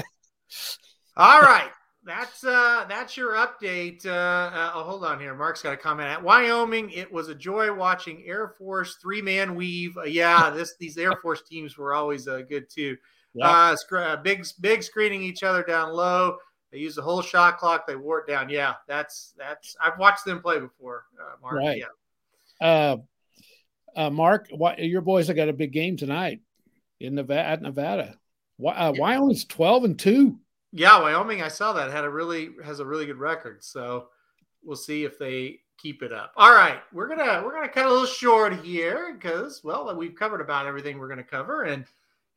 [1.16, 1.70] All right.
[2.03, 4.07] That's uh that's your update.
[4.07, 5.35] Uh, uh oh, hold on here.
[5.35, 6.91] Mark's got a comment at Wyoming.
[6.91, 9.97] It was a joy watching Air Force three man weave.
[9.99, 12.97] Uh, yeah, this these Air Force teams were always uh, good too.
[13.35, 13.75] Yeah.
[13.93, 16.39] Uh, uh, big big screening each other down low.
[16.73, 17.87] They used the whole shot clock.
[17.87, 18.49] They wore it down.
[18.49, 19.77] Yeah, that's that's.
[19.81, 21.05] I've watched them play before.
[21.21, 21.55] Uh, Mark.
[21.57, 21.83] Right.
[22.61, 22.67] Yeah.
[22.67, 22.97] uh,
[23.97, 26.41] uh, Mark, what, your boys have got a big game tonight
[27.01, 27.49] in Nevada.
[27.49, 28.15] At Nevada,
[28.65, 29.01] uh, Yeah.
[29.01, 30.39] Wyoming's twelve and two.
[30.73, 31.43] Yeah, Wyoming.
[31.43, 33.62] I saw that had a really has a really good record.
[33.64, 34.09] So
[34.62, 36.33] we'll see if they keep it up.
[36.37, 40.41] All right, we're gonna we're gonna cut a little short here because well we've covered
[40.41, 41.85] about everything we're gonna cover and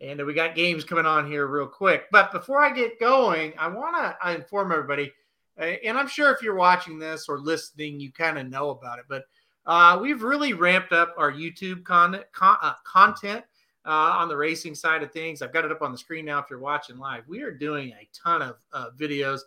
[0.01, 2.05] and we got games coming on here real quick.
[2.11, 5.13] But before I get going, I want to inform everybody,
[5.57, 8.99] uh, and I'm sure if you're watching this or listening, you kind of know about
[8.99, 9.23] it, but
[9.65, 13.45] uh, we've really ramped up our YouTube con- con- uh, content
[13.85, 15.41] uh, on the racing side of things.
[15.41, 17.23] I've got it up on the screen now if you're watching live.
[17.27, 19.41] We are doing a ton of uh, videos.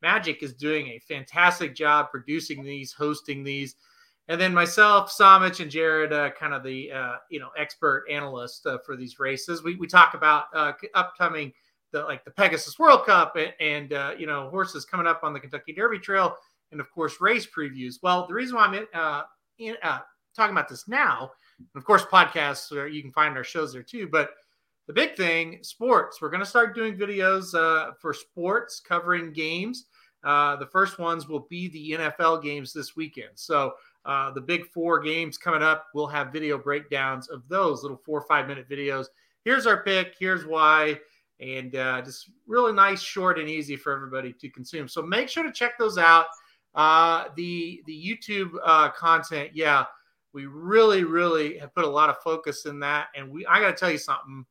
[0.00, 3.76] Magic is doing a fantastic job producing these, hosting these.
[4.28, 8.66] And then myself, Samich, and Jared, uh, kind of the uh, you know expert analyst
[8.66, 9.62] uh, for these races.
[9.62, 11.52] We, we talk about uh, upcoming
[11.92, 15.40] the like the Pegasus World Cup and, and you know horses coming up on the
[15.40, 16.36] Kentucky Derby Trail,
[16.70, 17.96] and of course race previews.
[18.02, 18.86] Well, the reason why I'm in,
[19.58, 19.76] in,
[20.34, 21.32] talking about this now,
[21.74, 24.30] and of course podcasts where you can find our shows there too, but
[24.86, 26.20] the big thing, sports.
[26.20, 29.86] We're going to start doing videos uh, for sports covering games.
[30.24, 33.30] Uh, the first ones will be the NFL games this weekend.
[33.34, 38.00] So uh, the big four games coming up, we'll have video breakdowns of those little
[38.04, 39.06] four or five minute videos.
[39.44, 40.14] Here's our pick.
[40.18, 40.98] Here's why.
[41.40, 44.86] And uh, just really nice, short, and easy for everybody to consume.
[44.88, 46.26] So make sure to check those out.
[46.74, 49.84] Uh, the the YouTube uh, content, yeah,
[50.32, 53.08] we really, really have put a lot of focus in that.
[53.14, 54.44] And we, I got to tell you something,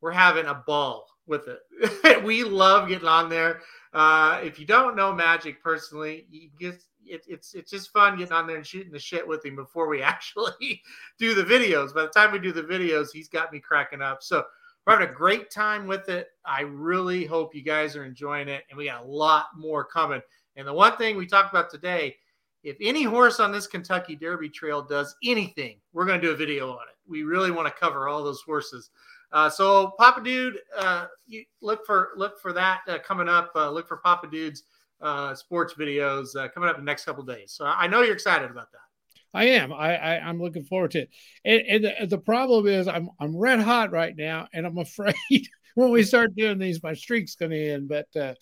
[0.00, 2.24] we're having a ball with it.
[2.24, 3.60] we love getting on there.
[3.92, 8.32] Uh, if you don't know Magic personally, you get it, it's it's just fun getting
[8.32, 10.82] on there and shooting the shit with him before we actually
[11.18, 11.94] do the videos.
[11.94, 14.22] By the time we do the videos, he's got me cracking up.
[14.22, 14.44] So
[14.86, 16.28] we're having a great time with it.
[16.44, 20.20] I really hope you guys are enjoying it, and we got a lot more coming.
[20.56, 22.16] And the one thing we talked about today,
[22.62, 26.36] if any horse on this Kentucky Derby Trail does anything, we're going to do a
[26.36, 26.96] video on it.
[27.08, 28.90] We really want to cover all those horses.
[29.32, 31.06] Uh, so Papa Dude, uh,
[31.60, 33.50] look for look for that uh, coming up.
[33.54, 34.64] Uh, look for Papa Dude's
[35.00, 37.52] uh, sports videos uh, coming up in the next couple days.
[37.52, 38.78] So I know you're excited about that.
[39.34, 39.72] I am.
[39.72, 41.10] I, I I'm looking forward to it.
[41.44, 45.14] And, and the, the problem is, I'm I'm red hot right now, and I'm afraid
[45.76, 47.88] when we start doing these, my streak's going to end.
[47.88, 48.34] But uh,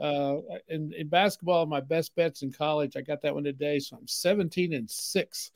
[0.02, 3.96] uh, in, in basketball, my best bets in college, I got that one today, so
[3.96, 5.52] I'm 17 and six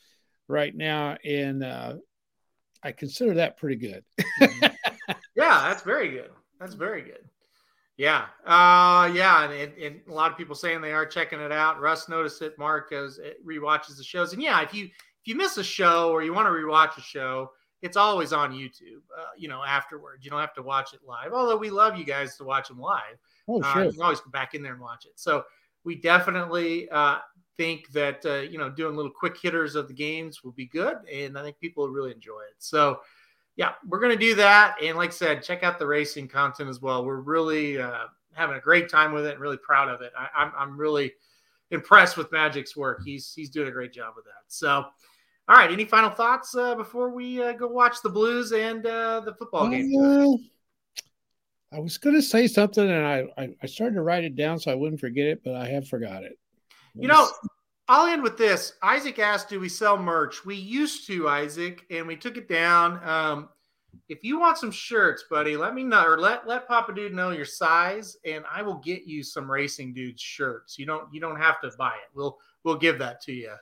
[0.46, 1.94] right now, and uh,
[2.82, 4.04] I consider that pretty good.
[5.36, 6.30] Yeah, that's very good.
[6.58, 7.28] That's very good.
[7.98, 11.52] Yeah, uh, yeah, and, and, and a lot of people saying they are checking it
[11.52, 11.80] out.
[11.80, 12.58] Russ noticed it.
[12.58, 16.10] Mark goes it rewatches the shows, and yeah, if you if you miss a show
[16.10, 17.50] or you want to rewatch a show,
[17.82, 19.02] it's always on YouTube.
[19.16, 21.32] Uh, you know, afterwards, you don't have to watch it live.
[21.32, 23.18] Although we love you guys to watch them live.
[23.48, 25.12] Oh, Uh, you can always go back in there and watch it.
[25.16, 25.44] So
[25.84, 27.18] we definitely uh,
[27.56, 30.96] think that uh, you know doing little quick hitters of the games will be good,
[31.12, 32.56] and I think people will really enjoy it.
[32.58, 33.00] So
[33.56, 34.76] yeah, we're gonna do that.
[34.82, 37.04] And like I said, check out the racing content as well.
[37.04, 40.12] We're really uh, having a great time with it, and really proud of it.
[40.18, 41.12] I, I'm I'm really
[41.70, 43.02] impressed with Magic's work.
[43.04, 44.44] He's he's doing a great job with that.
[44.48, 44.86] So.
[45.48, 45.70] All right.
[45.70, 49.68] Any final thoughts uh, before we uh, go watch the Blues and uh, the football
[49.68, 49.92] game?
[49.94, 50.40] Well,
[51.72, 54.58] I was going to say something, and I, I I started to write it down
[54.58, 56.38] so I wouldn't forget it, but I have forgot it.
[56.94, 57.28] You know,
[57.88, 58.74] I'll end with this.
[58.82, 63.06] Isaac asked, "Do we sell merch?" We used to, Isaac, and we took it down.
[63.06, 63.48] Um,
[64.08, 67.30] if you want some shirts, buddy, let me know or let let Papa Dude know
[67.30, 70.78] your size, and I will get you some Racing Dudes shirts.
[70.78, 72.14] You don't you don't have to buy it.
[72.14, 73.52] We'll we'll give that to you.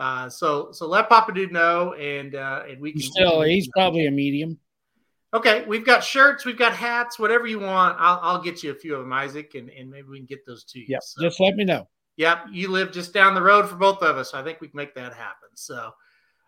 [0.00, 4.06] Uh, so so let Papa Dude know, and uh, and we can still he's probably
[4.06, 4.58] a medium.
[5.34, 7.96] Okay, we've got shirts, we've got hats, whatever you want.
[8.00, 10.44] I'll, I'll get you a few of them, Isaac, and, and maybe we can get
[10.44, 10.86] those to you.
[10.88, 11.86] Yeah, so, just let me know.
[12.16, 14.34] Yep, you live just down the road for both of us.
[14.34, 15.50] I think we can make that happen.
[15.54, 15.92] So,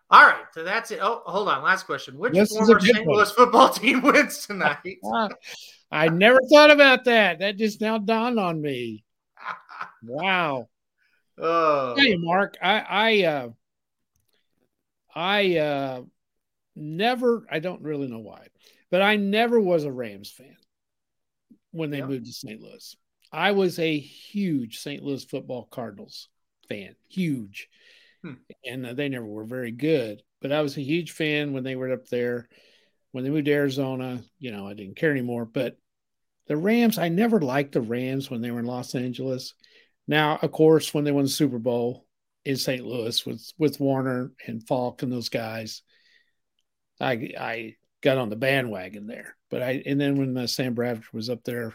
[0.09, 0.99] all right, so that's it.
[1.01, 2.17] Oh, hold on, last question.
[2.17, 3.07] Which this former St.
[3.07, 4.97] Louis football team wins tonight?
[5.91, 7.39] I never thought about that.
[7.39, 9.05] That just now dawned on me.
[10.03, 10.67] wow.
[11.37, 11.95] Oh.
[11.97, 13.49] Hey, Mark, I I uh,
[15.15, 16.01] I uh,
[16.75, 17.45] never.
[17.49, 18.47] I don't really know why
[18.93, 20.55] but I never was a Rams fan
[21.71, 22.61] when they moved to St.
[22.61, 22.95] Louis.
[23.31, 25.01] I was a huge St.
[25.01, 26.29] Louis football Cardinals
[26.69, 27.69] fan, huge.
[28.21, 28.33] Hmm.
[28.63, 31.75] And uh, they never were very good, but I was a huge fan when they
[31.75, 32.47] were up there.
[33.13, 35.45] When they moved to Arizona, you know, I didn't care anymore.
[35.45, 35.79] But
[36.45, 39.55] the Rams, I never liked the Rams when they were in Los Angeles.
[40.07, 42.05] Now, of course, when they won the Super Bowl
[42.45, 42.85] in St.
[42.85, 45.81] Louis with with Warner and Faulk and those guys,
[46.99, 49.35] I I got on the bandwagon there.
[49.49, 51.73] But I and then when uh, Sam Bradford was up there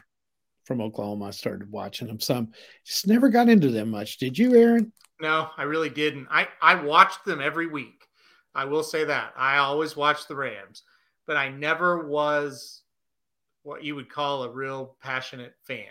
[0.65, 2.53] from Oklahoma, I started watching them some.
[2.85, 4.19] Just never got into them much.
[4.19, 4.93] Did you, Aaron?
[5.21, 6.29] No, I really didn't.
[6.31, 8.07] I I watched them every week.
[8.55, 10.83] I will say that I always watched the Rams,
[11.27, 12.83] but I never was
[13.63, 15.87] what you would call a real passionate fan.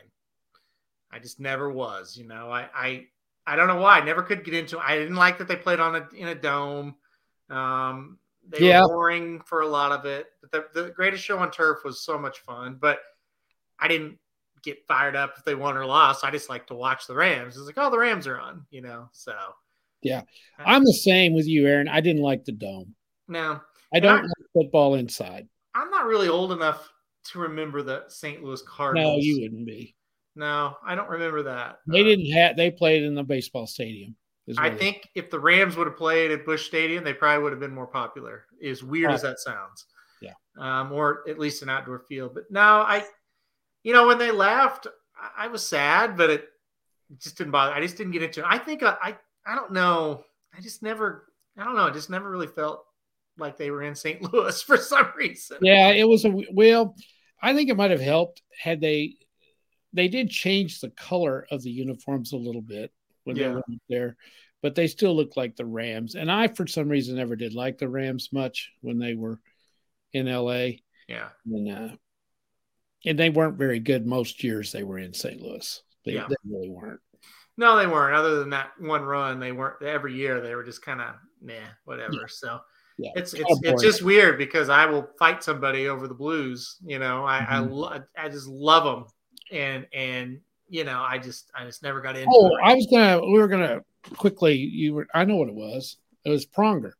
[1.11, 2.17] I just never was.
[2.17, 3.05] You know, I I
[3.45, 3.99] I don't know why.
[3.99, 4.79] I never could get into.
[4.79, 6.95] I didn't like that they played on a in a dome.
[7.49, 8.17] Um,
[8.49, 8.81] they yeah.
[8.81, 10.27] were boring for a lot of it.
[10.41, 12.77] But the, the greatest show on turf was so much fun.
[12.79, 12.99] But
[13.79, 14.17] I didn't
[14.63, 16.23] get fired up if they won or lost.
[16.23, 17.55] I just like to watch the Rams.
[17.57, 19.09] It's like, oh, the Rams are on, you know.
[19.11, 19.33] So
[20.01, 20.21] yeah,
[20.59, 21.87] I'm the same with you, Aaron.
[21.87, 22.95] I didn't like the dome.
[23.27, 23.61] No,
[23.93, 25.47] I don't like football inside.
[25.73, 26.91] I'm not really old enough
[27.31, 28.43] to remember the St.
[28.43, 29.17] Louis Cardinals.
[29.17, 29.95] No, you wouldn't be.
[30.37, 31.79] No, I don't remember that.
[31.87, 32.55] They uh, didn't have.
[32.55, 34.15] They played in the baseball stadium.
[34.57, 37.59] I think if the Rams would have played at Busch Stadium, they probably would have
[37.59, 38.45] been more popular.
[38.63, 39.87] As weird as that sounds.
[40.21, 40.33] Yeah.
[40.57, 42.31] Um, or at least an outdoor field.
[42.33, 43.03] But no, I,
[43.83, 44.87] you know, when they left,
[45.19, 46.45] I, I was sad, but it
[47.19, 47.73] just didn't bother.
[47.73, 48.45] I just didn't get into it.
[48.47, 50.23] I think I, I, I don't know.
[50.55, 51.25] I just never,
[51.57, 51.87] I don't know.
[51.87, 52.85] I just never really felt
[53.37, 54.21] like they were in St.
[54.31, 55.57] Louis for some reason.
[55.61, 56.95] Yeah, it was a well.
[57.41, 59.15] I think it might have helped had they
[59.97, 62.91] they did change the color of the uniforms a little bit
[63.23, 63.47] when yeah.
[63.47, 64.15] they went there,
[64.61, 66.15] but they still look like the Rams.
[66.15, 69.39] And I, for some reason, never did like the Rams much when they were
[70.13, 70.79] in LA.
[71.07, 71.29] Yeah.
[71.45, 71.95] And, uh,
[73.05, 75.41] and they weren't very good most years they were in St.
[75.41, 75.81] Louis.
[76.05, 76.27] They, yeah.
[76.29, 76.99] they really weren't.
[77.57, 78.15] No, they weren't.
[78.15, 80.41] Other than that one run, they weren't every year.
[80.41, 81.53] They were just kind of nah,
[81.85, 82.13] whatever.
[82.13, 82.27] Yeah.
[82.27, 82.59] So
[82.99, 83.11] yeah.
[83.15, 86.77] it's it's it's just weird because I will fight somebody over the Blues.
[86.85, 87.53] You know, I mm-hmm.
[87.53, 89.05] I, lo- I just love them,
[89.51, 90.39] and and
[90.69, 92.29] you know, I just I just never got into.
[92.33, 92.59] Oh, it.
[92.63, 93.81] I was gonna we were gonna
[94.15, 94.55] quickly.
[94.55, 95.97] You were I know what it was.
[96.25, 96.91] It was Pronger.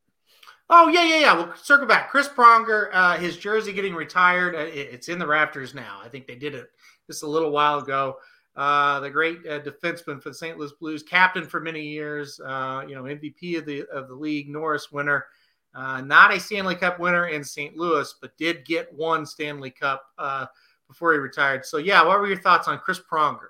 [0.69, 1.33] Oh yeah, yeah, yeah.
[1.33, 2.09] We'll circle back.
[2.09, 4.55] Chris Pronger, uh, his jersey getting retired.
[4.55, 5.99] Uh, it's in the rafters now.
[6.03, 6.69] I think they did it
[7.07, 8.17] just a little while ago.
[8.55, 10.57] Uh, the great uh, defenseman for the St.
[10.57, 12.39] Louis Blues, captain for many years.
[12.43, 15.25] Uh, you know, MVP of the of the league, Norris winner.
[15.73, 17.77] Uh, not a Stanley Cup winner in St.
[17.77, 20.47] Louis, but did get one Stanley Cup uh,
[20.87, 21.65] before he retired.
[21.65, 23.49] So yeah, what were your thoughts on Chris Pronger?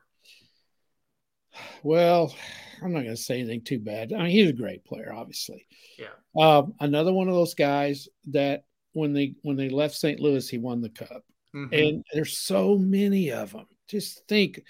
[1.84, 2.34] Well,
[2.82, 4.14] I'm not going to say anything too bad.
[4.14, 5.66] I mean, he's a great player, obviously.
[5.98, 6.08] Yeah.
[6.38, 10.20] Um, another one of those guys that when they when they left St.
[10.20, 11.24] Louis, he won the cup,
[11.56, 11.74] mm-hmm.
[11.74, 13.66] and there's so many of them.
[13.88, 14.62] Just think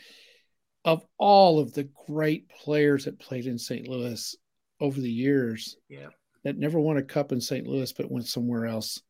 [0.85, 3.87] of all of the great players that played in St.
[3.87, 4.35] Louis
[4.79, 5.75] over the years.
[5.89, 6.07] Yeah.
[6.43, 7.67] That never won a cup in St.
[7.67, 9.01] Louis, but went somewhere else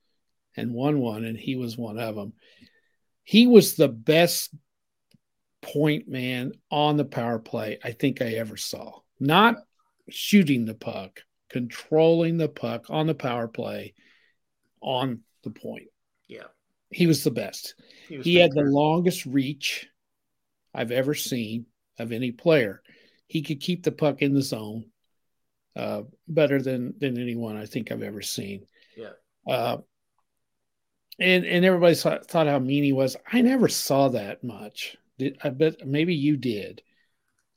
[0.55, 2.33] and won one, and he was one of them.
[3.27, 4.55] He was the best
[5.61, 9.01] point man on the power play I think I ever saw.
[9.19, 9.57] Not
[10.07, 13.95] shooting the puck, controlling the puck on the power play
[14.79, 15.89] on the point.
[16.29, 16.45] Yeah.
[16.89, 17.75] He was the best.
[18.07, 19.89] He, he had the longest reach
[20.73, 21.65] I've ever seen
[21.99, 22.81] of any player.
[23.27, 24.85] He could keep the puck in the zone
[25.75, 28.67] uh, better than than anyone I think I've ever seen.
[28.95, 29.19] Yeah.
[29.45, 29.79] Uh,
[31.19, 33.15] and and everybody thought, thought how mean he was.
[33.31, 34.97] I never saw that much.
[35.17, 36.81] Did, I bet maybe you did.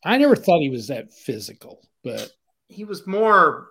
[0.04, 2.30] I never thought he was that physical, but
[2.68, 3.68] he was more.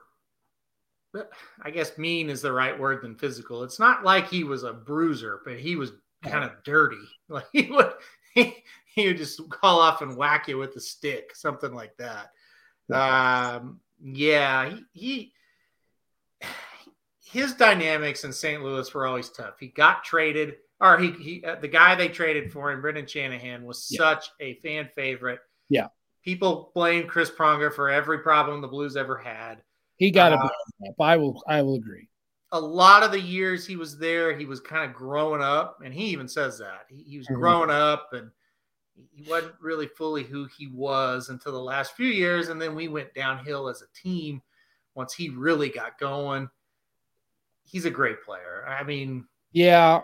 [1.64, 3.64] I guess mean is the right word than physical.
[3.64, 5.92] It's not like he was a bruiser, but he was
[6.24, 6.98] kind of dirty.
[7.32, 7.94] Like he would,
[8.34, 8.56] he,
[8.96, 12.32] he would just call off and whack you with a stick, something like that.
[12.92, 15.34] Um, Yeah, he, he
[17.32, 18.64] his dynamics in St.
[18.64, 19.60] Louis were always tough.
[19.60, 23.66] He got traded, or he, he uh, the guy they traded for him, Brendan Shanahan,
[23.66, 23.98] was Yeah.
[24.00, 25.40] such a fan favorite.
[25.70, 25.88] Yeah.
[26.24, 29.62] people blame Chris Pronger for every problem the Blues ever had.
[29.98, 30.50] He got Uh,
[30.88, 32.10] a I will I will agree.
[32.52, 35.94] A lot of the years he was there, he was kind of growing up, and
[35.94, 37.36] he even says that he, he was Mhm.
[37.36, 38.32] growing up and
[39.14, 42.88] he wasn't really fully who he was until the last few years, and then we
[42.88, 44.42] went downhill as a team
[44.96, 46.50] once he really got going.
[47.70, 48.66] He's a great player.
[48.68, 50.02] I mean, Yeah,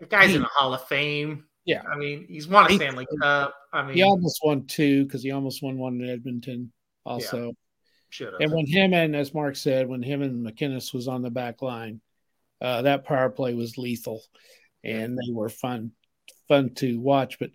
[0.00, 1.46] the guy's He- in the Hall of Fame.
[1.64, 1.82] Yeah.
[1.88, 3.54] I mean, he's won a He- Stanley Cup.
[3.72, 6.72] I mean, he almost won two because he almost won one in Edmonton
[7.06, 7.54] also.
[8.10, 11.30] should And when him and as Mark said, when him and MacInnis was on the
[11.30, 12.00] back line,
[12.60, 14.22] uh, that power play was lethal,
[14.84, 15.92] and they were fun,
[16.48, 17.38] fun to watch.
[17.38, 17.50] But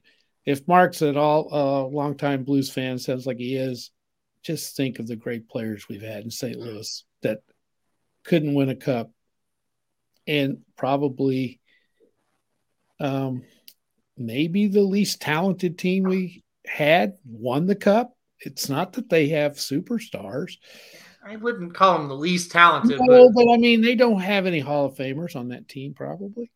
[0.46, 3.92] if Mark's at all a longtime Blues fan, sounds like he is,
[4.42, 6.58] just think of the great players we've had in St.
[6.58, 7.42] Louis that
[8.24, 9.12] couldn't win a cup,
[10.28, 11.60] and probably,
[13.00, 13.44] um,
[14.18, 18.16] maybe the least talented team we had won the cup.
[18.40, 20.58] It's not that they have superstars.
[21.26, 24.46] I wouldn't call them the least talented, No, but but I mean, they don't have
[24.46, 26.52] any Hall of Famers on that team, probably.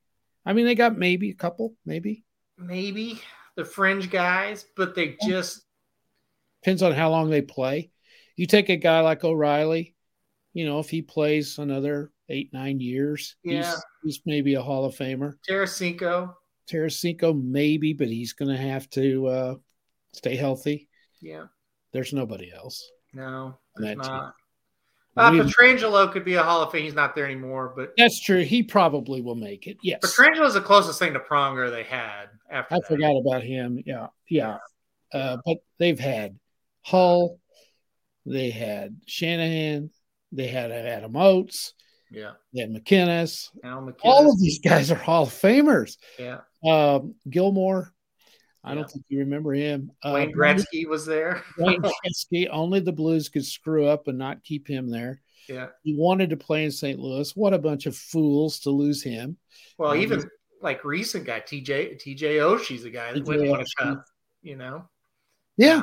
[0.46, 2.24] I mean, they got maybe a couple, maybe.
[2.58, 3.22] maybe
[3.56, 5.62] the fringe guys, but they just
[6.62, 7.90] Depends on how long they play.
[8.36, 9.96] You take a guy like O'Reilly,
[10.54, 13.58] you know, if he plays another eight, nine years, Yeah.
[13.64, 15.34] he's, he's maybe a Hall of Famer.
[15.48, 16.34] Tarasenko.
[16.72, 19.56] Tarasenko, maybe, but he's going to have to uh,
[20.14, 20.88] stay healthy.
[21.22, 21.46] Yeah,
[21.92, 22.90] There's nobody else.
[23.14, 23.98] no, there's team.
[24.00, 24.34] not.
[25.18, 26.86] Uh, We- Pietrangelo could be a Hall of Fame.
[26.86, 28.44] He's not there anymore, but That's true.
[28.44, 29.78] He probably will make it.
[29.84, 30.00] Yes.
[30.04, 32.88] Pietrangelo is the closest thing to Pronger they had after I that.
[32.88, 33.84] forgot about him.
[33.86, 34.58] Yeah, yeah.
[35.14, 36.40] Uh, but they've had
[36.84, 37.40] Hull,
[38.26, 39.90] they had Shanahan,
[40.32, 41.74] they had Adam Oates,
[42.12, 43.50] Yeah, they had MacInnis.
[43.64, 43.96] MacInnis.
[44.04, 45.98] All of these guys are Hall of Famers.
[46.20, 47.92] Yeah, Um, Gilmour,
[48.64, 48.76] I Yeah.
[48.76, 49.92] don't think you remember him.
[50.04, 51.44] Uh, Wayne Gretzky was there.
[51.58, 52.48] Wayne Gretzky.
[52.52, 55.22] Only the Blues could screw up and not keep him there.
[55.50, 55.70] Yeah.
[55.84, 57.00] He wanted to play in St.
[57.00, 57.36] Louis.
[57.36, 59.38] What a bunch of fools to lose him.
[59.78, 60.30] Well, Um, even
[60.62, 64.06] like recent guy, TJ TJ Oshie's a guy that went and won a cup.
[64.44, 64.88] You know.
[65.58, 65.82] Yeah.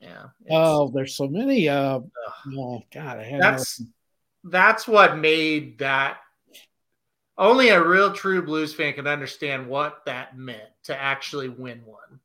[0.00, 0.26] Yeah.
[0.50, 1.68] Oh, there's so many.
[1.68, 2.00] Uh,
[2.56, 3.82] oh, God, I had that's
[4.44, 6.18] that's what made that
[7.36, 12.20] only a real true blues fan can understand what that meant to actually win one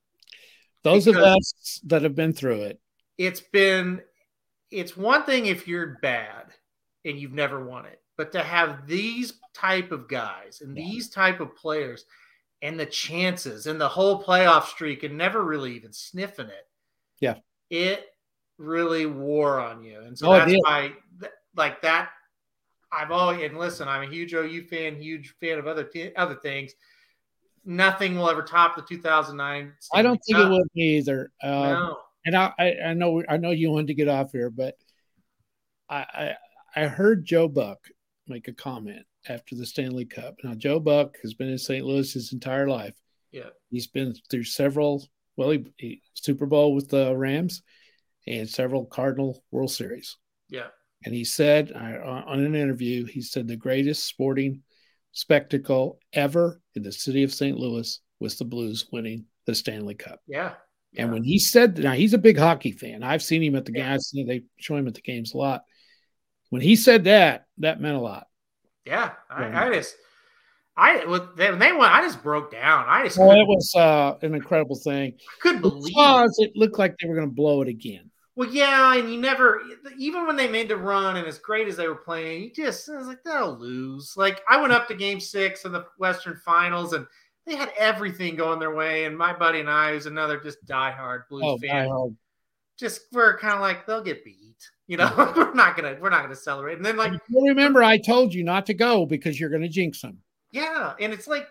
[0.84, 2.80] those of us that have been through it.
[3.18, 4.02] it's been
[4.72, 6.46] it's one thing if you're bad
[7.06, 10.84] and you've never won it but to have these type of guys and Yeah.
[10.84, 12.06] these type of players
[12.62, 16.68] and the chances and the whole playoff streak and never really even sniffing it
[17.20, 17.36] Yeah.
[17.70, 18.06] it
[18.58, 20.94] really wore on you and so Oh, that's why
[21.56, 22.10] like that
[22.92, 26.36] i've always and listen i'm a huge ou fan huge fan of other t- other
[26.36, 26.74] things
[27.66, 31.32] nothing will ever top the 2009 I don't think it will be either.
[31.42, 34.50] Um, no And I, I, I know, I know you wanted to get off here,
[34.50, 34.76] but
[35.90, 36.36] I,
[36.76, 37.80] I, I heard Joe Buck
[38.28, 40.36] make a comment after the Stanley Cup.
[40.44, 41.86] Now, Joe Buck has been in St.
[41.86, 42.96] Louis his entire life.
[43.32, 47.62] yeah He's been through several, well, he, he Super Bowl with the Rams
[48.28, 50.18] and several Cardinal World Series.
[50.50, 50.68] yeah
[51.06, 54.62] And he said I, on an interview, he said the greatest sporting
[55.12, 57.58] spectacle ever in the city of St.
[57.58, 60.20] Louis was the Blues winning the Stanley Cup.
[60.28, 60.54] yeah
[60.98, 61.14] And yeah.
[61.14, 63.04] when he said, now he's a big hockey fan.
[63.04, 63.92] I've seen him at the Yeah.
[63.92, 64.12] games.
[64.14, 65.64] They show him at the games a lot.
[66.50, 68.28] When he said that, that meant a lot.
[68.86, 69.68] Yeah, I.
[69.68, 69.96] I just,
[70.76, 72.86] I with they, when they went, I just broke down.
[72.88, 75.86] I just Well, it was uh, an incredible thing couldn't believe.
[75.86, 75.90] it.
[75.90, 78.10] because it looked like they were going to blow it again.
[78.36, 79.62] Well, yeah, and you never,
[79.98, 82.90] even when they made the run and as great as they were playing, you just
[82.90, 84.14] I was like they'll lose.
[84.18, 87.06] Like I went up to Game Six of the Western Finals, and
[87.46, 89.06] they had everything going their way.
[89.06, 92.16] And my buddy and I, who's another just diehard Blues Oh, fan, God.
[92.80, 94.56] just we're kind of like they'll get beat.
[94.88, 96.78] You know, we're not gonna we're not gonna celebrate.
[96.78, 100.02] And then like remember, I told you not to go because you're going to jinx
[100.02, 100.18] them.
[100.52, 101.48] Yeah, and it's like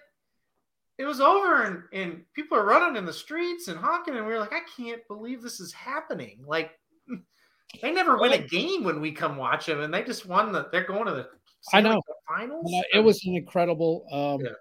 [0.98, 4.32] it was over, and and people are running in the streets and honking, and we
[4.32, 6.42] were like, I can't believe this is happening.
[6.46, 6.70] Like
[7.82, 10.68] they never win a game when we come watch them, and they just won the.
[10.70, 11.28] They're going to the.
[11.72, 11.94] I know.
[11.94, 12.72] Cup finals.
[12.74, 14.52] Uh, It was an incredible um, Yeah.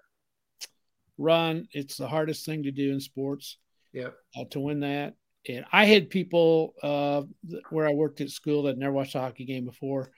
[1.18, 1.68] run.
[1.72, 3.58] It's the hardest thing to do in sports.
[3.92, 4.08] Yeah.
[4.34, 5.14] uh, to win that.
[5.46, 7.22] And I had people uh,
[7.68, 10.10] where I worked at school that never watched a hockey game before.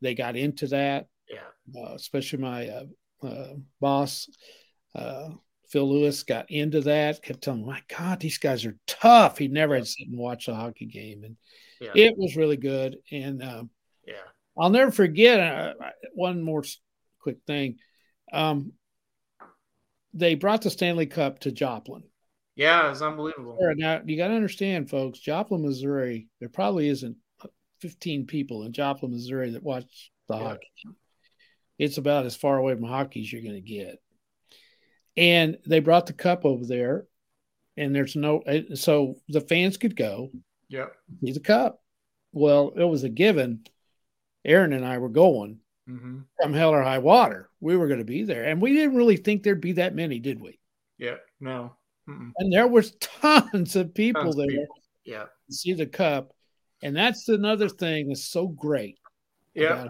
[0.00, 1.80] They got into that, Yeah.
[1.82, 2.84] uh, especially my uh,
[3.26, 4.30] uh, boss,
[4.94, 5.30] uh,
[5.70, 7.22] Phil Lewis, got into that.
[7.22, 10.54] Kept telling "My God, these guys are tough." He never had sit and watch a
[10.54, 11.36] hockey game, and
[11.80, 11.92] Yeah.
[11.94, 12.96] it was really good.
[13.10, 13.70] And um,
[14.06, 14.14] Yeah.
[14.58, 15.74] I'll never forget uh,
[16.14, 16.64] one more
[17.20, 17.78] quick thing.
[18.32, 18.72] Um,
[20.12, 22.02] they brought the Stanley Cup to Joplin.
[22.56, 23.56] Yeah, it's unbelievable.
[23.76, 25.18] Now you got to understand, folks.
[25.18, 26.28] Joplin, Missouri.
[26.40, 27.16] There probably isn't
[27.80, 30.42] 15 people in Joplin, Missouri that watch the yeah.
[30.42, 30.72] hockey.
[31.78, 33.98] It's about as far away from hockey as you're going to get.
[35.20, 37.06] And they brought the cup over there,
[37.76, 38.42] and there's no
[38.74, 40.30] so the fans could go.
[40.68, 40.86] Yeah,
[41.22, 41.82] see the cup.
[42.32, 43.64] Well, it was a given.
[44.44, 45.58] Aaron and I were going.
[45.88, 46.20] Mm-hmm.
[46.40, 49.16] Come hell or high water, we were going to be there, and we didn't really
[49.16, 50.58] think there'd be that many, did we?
[50.98, 51.76] Yeah, no.
[52.08, 52.30] Mm-mm.
[52.38, 54.76] And there was tons of people Tons of there people.
[55.04, 56.32] Yeah, see the cup,
[56.82, 58.96] and that's another thing that's so great
[59.54, 59.88] yeah.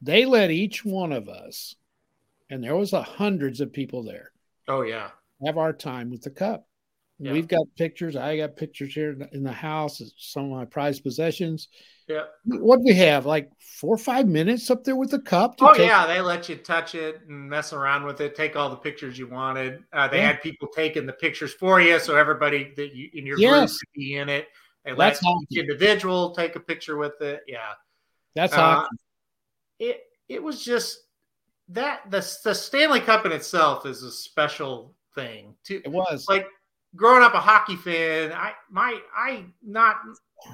[0.00, 1.74] They let each one of us,
[2.50, 4.32] and there was a hundreds of people there,
[4.68, 5.10] oh yeah,
[5.44, 6.64] have our time with the cup.
[7.20, 7.32] Yeah.
[7.32, 8.14] We've got pictures.
[8.14, 10.00] I got pictures here in the house.
[10.18, 11.66] Some of my prized possessions.
[12.06, 12.26] yeah.
[12.44, 13.26] What do we have?
[13.26, 15.56] Like four or five minutes up there with the cup.
[15.56, 18.54] to Oh take- yeah, they let you touch it and mess around with it, take
[18.54, 19.82] all the pictures you wanted.
[19.92, 20.28] Uh, they Yeah.
[20.28, 23.92] had people taking the pictures for you, so everybody that you in your group could
[23.96, 24.46] be in it.
[24.84, 27.42] They let That's each individual take a picture with it.
[27.48, 27.72] Yeah,
[28.36, 28.96] That's Uh, hockey.
[29.80, 31.00] it it was just
[31.68, 35.54] that the the Stanley Cup in itself is a special thing.
[35.64, 36.26] To It was.
[36.28, 36.46] like
[36.96, 39.96] growing up a hockey fan, I my I not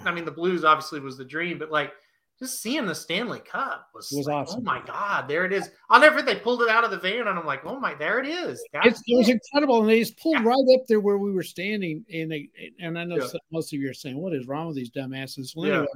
[0.05, 1.93] I mean the Blues obviously was the dream, but like
[2.41, 4.61] just seeing the Stanley Cup was, was like, oh awesome.
[4.61, 5.71] oh my god, there it is.
[5.89, 7.95] I'll never forget they pulled it out of the van and I'm like, oh my,
[7.95, 8.61] there it is.
[8.73, 10.45] It's, it was incredible, and they just pulled Yeah.
[10.49, 12.05] right up there where we were standing.
[12.13, 12.49] And they,
[12.81, 13.29] and I know Yeah.
[13.29, 15.75] some- most of you are saying, "What is wrong with these dumbasses?" Well, Yeah.
[15.75, 15.87] anyway,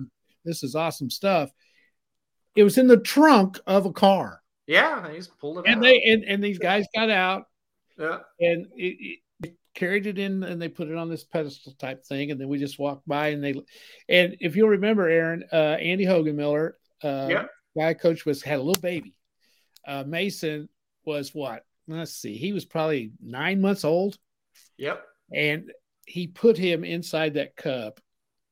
[0.44, 1.50] this is awesome stuff.
[2.54, 5.82] It was in the trunk of a car, yeah, they just pulled it and out.
[5.82, 7.46] they and, and these guys got out
[7.98, 12.04] yeah, and it, it, carried it in, and they put it on this pedestal type
[12.04, 13.54] thing, and then we just walked by, and they,
[14.08, 17.44] and if you'll remember, Aaron, uh, Andy Hogan Miller, uh, Yeah.
[17.76, 19.14] guy I coached was had a little baby.
[19.86, 20.68] Uh, Mason
[21.04, 21.64] was what?
[21.88, 24.18] Let's see, he was probably nine months old.
[24.76, 25.72] yep, and
[26.06, 28.00] he put him inside that cup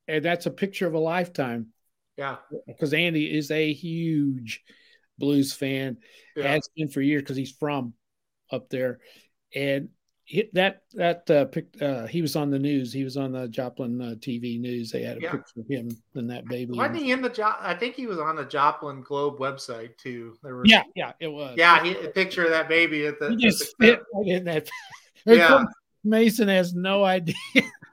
[0.07, 1.67] and that's a picture of a lifetime
[2.17, 2.37] yeah,
[2.67, 4.63] because andy is a huge
[5.17, 5.97] blues fan
[6.35, 6.47] yeah.
[6.47, 7.93] has been for years because he's from
[8.51, 8.99] up there
[9.55, 9.89] and
[10.23, 13.47] he, that that uh, pic, uh, he was on the news he was on the
[13.47, 15.31] joplin uh, tv news they had a Yeah.
[15.31, 17.55] picture of him and that baby Wasn't he in the job?
[17.61, 20.35] I think he was on the Joplin Globe website too.
[20.43, 23.29] There was yeah yeah it was yeah, he, a picture of that baby at the,
[23.29, 24.69] he at just the fit right in that
[25.25, 25.63] Yeah.
[26.03, 27.35] mason has no idea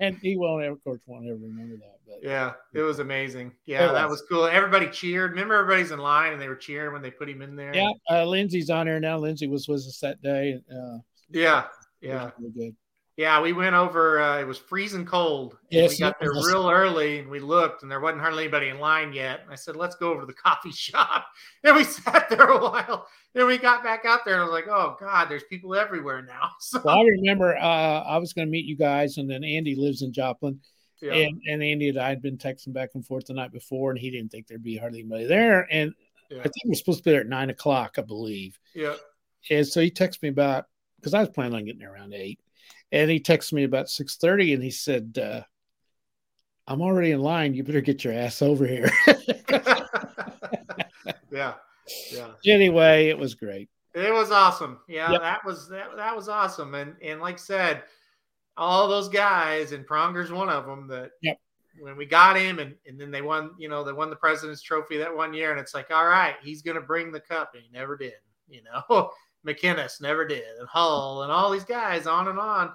[0.00, 3.52] and he won't ever of course won't ever remember that but Yeah, it was amazing.
[3.66, 4.20] Yeah, that was.
[4.20, 4.44] was cool.
[4.44, 5.32] Everybody cheered.
[5.32, 7.74] Remember, everybody's in line and they were cheering when they put him in there.
[7.74, 9.18] Yeah, uh, Lindsay's on there now.
[9.18, 10.60] Lindsay was with us that day.
[10.70, 10.98] Uh,
[11.30, 11.64] yeah,
[12.00, 12.76] yeah, really good.
[13.16, 13.40] Yeah.
[13.40, 14.20] We went over.
[14.20, 15.56] Uh, it was freezing cold.
[15.70, 16.46] Yes, we got there was.
[16.46, 19.40] real early, and we looked, and there wasn't hardly anybody in line yet.
[19.42, 21.26] And I said, "Let's go over to the coffee shop."
[21.62, 23.06] And we sat there a while.
[23.34, 26.22] Then we got back out there, and I was like, "Oh God, there's people everywhere
[26.22, 27.60] now." So Well, I remember uh,
[28.02, 30.60] I was going to meet you guys, and then Andy lives in Joplin,
[31.00, 33.90] yeah, and, and Andy and I had been texting back and forth the night before,
[33.90, 35.66] and he didn't think there'd be hardly anybody there.
[35.70, 35.92] And
[36.30, 38.58] yeah, I think we are supposed to be there at nine o'clock, I believe.
[38.74, 38.94] yeah.
[39.50, 40.64] And so he texted me about
[40.98, 42.40] because I was planning on getting there around eight,
[42.92, 45.42] and he texted me about six thirty, and he said, uh,
[46.66, 47.54] "I'm already in line.
[47.54, 48.90] You better get your ass over here."
[51.30, 51.54] yeah,
[52.12, 52.28] yeah.
[52.46, 53.68] anyway, it was great.
[53.94, 54.80] It was awesome.
[54.88, 55.20] Yeah, Yep.
[55.20, 56.74] that was that, that was awesome.
[56.74, 57.82] And and like I said,
[58.56, 61.38] all those guys and Pronger's one of them that Yep.
[61.80, 64.62] when we got him and, and then they won, you know, they won the president's
[64.62, 67.62] trophy that one year and it's like, all right, he's gonna bring the cup and
[67.62, 68.14] he never did,
[68.48, 69.10] you know.
[69.46, 72.72] MacInnis never did, and Hull and all these guys on and on.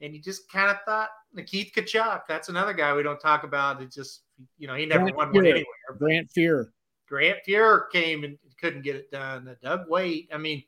[0.00, 1.08] And you just kind of thought
[1.46, 3.80] Keith Tkachuk, that's another guy we don't talk about.
[3.82, 4.22] It just
[4.58, 5.50] you know, he never Grant won one Fuhr.
[5.50, 5.98] anywhere.
[5.98, 6.72] Grant Fear.
[7.08, 9.54] Grant Fuhr came and couldn't get it done.
[9.62, 10.62] Doug Weight, I mean,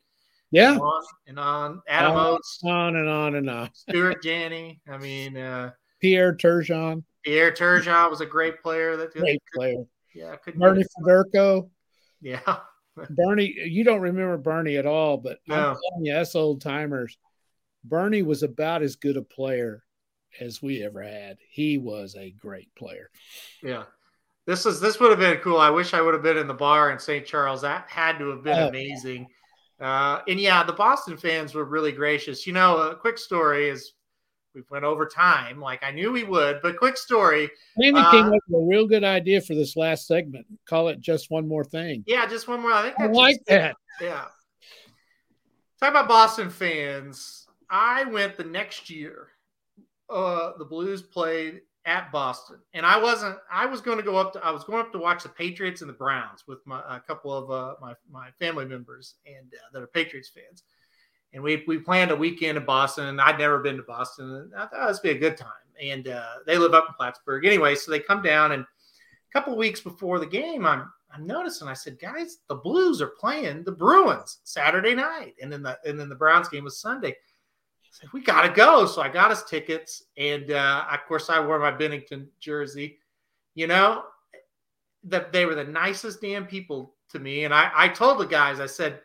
[0.51, 0.77] Yeah.
[0.77, 1.83] on and on.
[1.89, 2.27] Adam On.
[2.35, 3.71] Oates, On and on and on.
[3.75, 4.81] Stuart Janney.
[4.89, 8.97] I mean, uh, Pierre Turgeon, Pierre Turgeon was a great player.
[8.97, 9.85] That great player.
[10.15, 11.65] yeah, couldn't Bernie get
[12.21, 12.59] yeah,
[13.11, 15.79] Bernie, you don't remember Bernie at all, but I'm No.
[15.91, 17.19] telling you, us old timers,
[17.85, 19.83] Bernie was about as good a player
[20.41, 21.39] as we ever had.
[21.49, 23.11] He was a great player.
[23.63, 23.85] yeah.
[24.47, 25.59] This is this would have been cool.
[25.59, 27.27] I wish I would have been in the bar in St.
[27.27, 27.63] Charles.
[27.63, 28.69] That had to have been Oh.
[28.69, 29.27] amazing.
[29.81, 32.47] Uh, and yeah, the Boston fans were really gracious.
[32.47, 33.95] You know, a quick story is
[34.57, 36.61] we went over time, like I knew we would.
[36.63, 37.49] But quick story,
[37.81, 40.47] Andy Uh, came up with a real good idea for this last segment.
[40.69, 42.03] Call it just one more thing.
[42.07, 42.73] yeah, just one more.
[42.73, 43.77] I think I like just- that.
[44.01, 44.25] Yeah.
[45.79, 47.47] Talk about Boston fans.
[47.69, 49.29] I went the next year.
[50.09, 53.37] Uh, the Blues played at Boston, and I wasn't.
[53.51, 54.45] I was going to go up to.
[54.45, 57.33] I was going up to watch the Patriots and the Browns with my a couple
[57.33, 60.63] of uh, my my family members and uh, that are Patriots fans.
[61.33, 63.07] And we we planned a weekend in Boston.
[63.07, 65.51] And I'd never been to Boston, and I thought this would be a good time.
[65.81, 68.53] And uh, they live up in Plattsburgh anyway, so they come down.
[68.53, 71.69] And a couple of weeks before the game, I'm I'm noticing.
[71.69, 75.99] I said, guys, the Blues are playing the Bruins Saturday night, and then the and
[75.99, 77.17] then the Browns game was Sunday
[77.97, 78.87] I said, we got to go.
[78.87, 80.05] So I got us tickets.
[80.17, 82.99] And uh, of course, I wore my Binnington jersey.
[83.55, 84.05] You know,
[85.05, 87.45] that they were the nicest damn people to me.
[87.45, 89.01] And I, I told the guys, I said,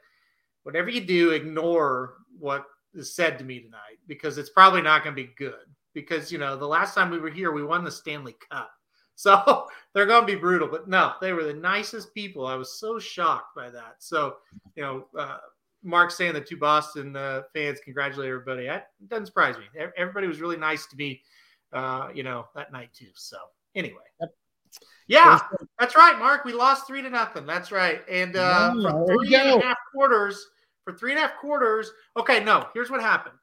[0.64, 5.16] whatever you do, ignore what is said to me tonight because it's probably not going
[5.16, 5.66] to be good.
[5.93, 8.72] Because, you know, the last time we were here, we won the Stanley Cup.
[9.16, 10.68] So they're going to be brutal.
[10.68, 12.47] But no, they were the nicest people.
[12.47, 13.97] I was so shocked by that.
[13.99, 14.38] So,
[14.74, 15.38] you know, uh,
[15.84, 18.66] Mark saying the two Boston uh, fans congratulate everybody.
[18.66, 19.66] That doesn't surprise me.
[19.95, 21.22] Everybody was really nice to me,
[21.72, 23.09] uh, you know, that night too.
[23.14, 23.38] So
[23.76, 23.97] anyway,
[25.07, 25.39] yeah,
[25.80, 26.45] that's right, Mark.
[26.45, 27.45] We lost three to nothing.
[27.45, 28.01] That's right.
[28.09, 30.43] And uh, for three and a half quarters,
[30.84, 31.92] for three and a half quarters.
[32.18, 32.68] Okay, no.
[32.74, 33.36] Here's what happened.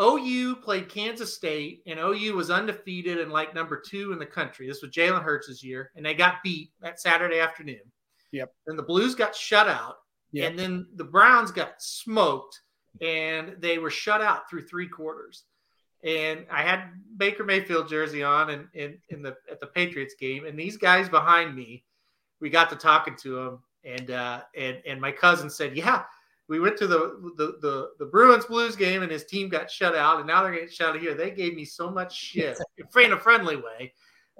[0.00, 4.68] OU played Kansas State, and OU was undefeated and like number two in the country.
[4.68, 7.80] This was Jalen Hurts' year, and they got beat that Saturday afternoon.
[8.32, 8.52] Yep.
[8.66, 9.96] And the Blues got shut out.
[10.32, 10.50] Yep.
[10.50, 12.60] And then the Browns got smoked
[13.00, 15.44] and they were shut out through three quarters.
[16.04, 20.46] And I had Baker Mayfield jersey on and in, in, the at the Patriots game,
[20.46, 21.84] and these guys behind me,
[22.40, 26.02] we got to talking to them, and uh, and and my cousin said, "Yeah,
[26.48, 29.94] we went to the, the the the Bruins Blues game, and his team got shut
[29.94, 31.14] out, and now they're getting shut out here.
[31.14, 32.58] They gave me so much shit
[33.02, 33.92] in a friendly way."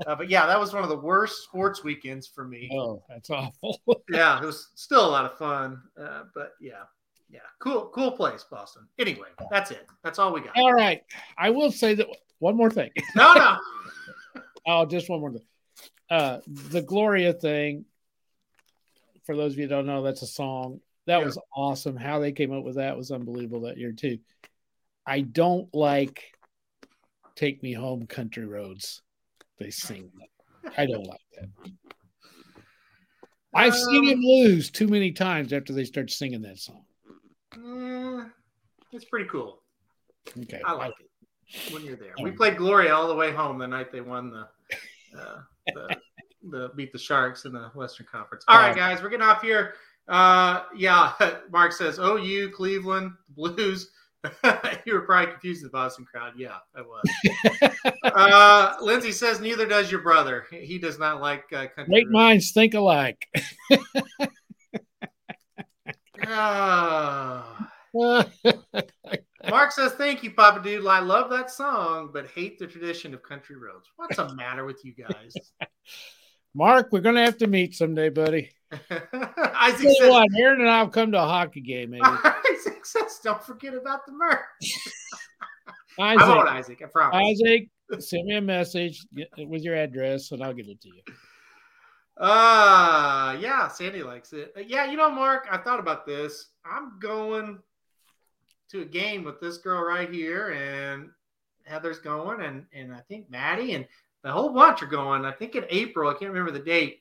[0.07, 2.71] Uh, but yeah, that was one of the worst sports weekends for me.
[2.73, 3.81] Oh, that's awful.
[4.11, 5.83] yeah, it was still a lot of fun.
[6.01, 6.85] Uh, but yeah,
[7.31, 8.87] yeah, cool, cool place, Boston.
[8.99, 9.87] Anyway, that's it.
[10.05, 10.57] That's all we got.
[10.57, 11.03] All right.
[11.37, 12.07] I will say that
[12.39, 12.91] one more thing.
[13.17, 13.57] No, no.
[14.67, 15.43] oh, just one more thing.
[16.09, 17.85] Uh, the Gloria thing.
[19.29, 20.81] For those of you who don't know, that's a song.
[21.05, 21.25] That yeah.
[21.27, 21.97] was awesome.
[21.97, 24.21] How they came up with that was unbelievable that year too.
[25.07, 26.33] I don't like
[27.37, 29.03] "Take Me Home, Country Roads."
[29.59, 30.11] they sing.
[30.79, 31.49] I don't like that.
[33.55, 36.85] I've um, seen him lose too many times after they start singing that song.
[37.53, 38.29] Uh,
[38.93, 39.63] it's pretty cool.
[40.41, 42.15] Okay, I like it when you're there.
[42.23, 44.49] We played Gloria all the way home the night they won the,
[45.19, 45.97] uh, the,
[46.43, 48.45] the beat the Sharks in the Western Conference.
[48.49, 49.75] All right, guys, we're getting off here.
[50.09, 51.13] Uh, yeah,
[51.51, 53.91] Mark says OU, Cleveland, Blues.
[54.85, 56.33] you were probably confused with the Boston crowd.
[56.37, 57.05] Yeah, I was.
[58.03, 60.47] uh, Lindsay says neither does your brother.
[60.51, 61.85] He does not like uh, country.
[61.87, 63.25] Great minds think alike.
[66.27, 67.43] uh,
[69.49, 70.85] Mark says, "Thank you, Papa Dude.
[70.87, 73.89] I love that song, but hate the tradition of country roads.
[73.97, 75.35] What's the matter with you guys?"
[76.59, 78.51] Mark, we're gonna have to meet someday, buddy.
[78.91, 82.03] Isaac says, what, Aaron and I'll come to a hockey game, maybe.
[82.05, 84.41] Isaac says, "Don't forget about the merch."
[86.01, 86.83] Isaac, I won't, Isaac.
[86.83, 87.41] I promise.
[87.41, 87.69] Isaac,
[88.01, 89.07] send me a message
[89.39, 91.03] with your address, and I'll get it to you.
[92.17, 94.53] Uh yeah, Sandy likes it.
[94.57, 96.49] Uh, yeah, you know, Mark, I thought about this.
[96.65, 97.61] I'm going
[98.71, 101.11] to a game with this girl right here, and
[101.63, 103.87] Heather's going, and and I think Maddie and
[104.23, 105.25] the whole bunch are going.
[105.25, 106.11] I think in April.
[106.11, 107.01] I can't remember the date.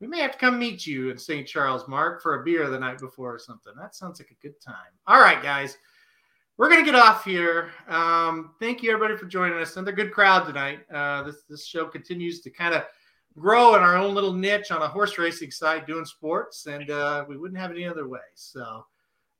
[0.00, 1.46] We may have to come meet you in St.
[1.46, 3.72] Charles, Mark, for a beer the night before or something.
[3.76, 4.92] That sounds like a good time.
[5.06, 5.76] All right, guys
[6.58, 7.70] we're gonna get off here.
[7.88, 9.76] Um, thank you everybody for joining us.
[9.76, 10.80] Another good crowd tonight.
[10.92, 12.82] Uh, this this show continues to kind of
[13.38, 17.24] grow in our own little niche on a horse racing side, doing sports, and uh,
[17.28, 18.18] we wouldn't have it any other way.
[18.34, 18.84] So,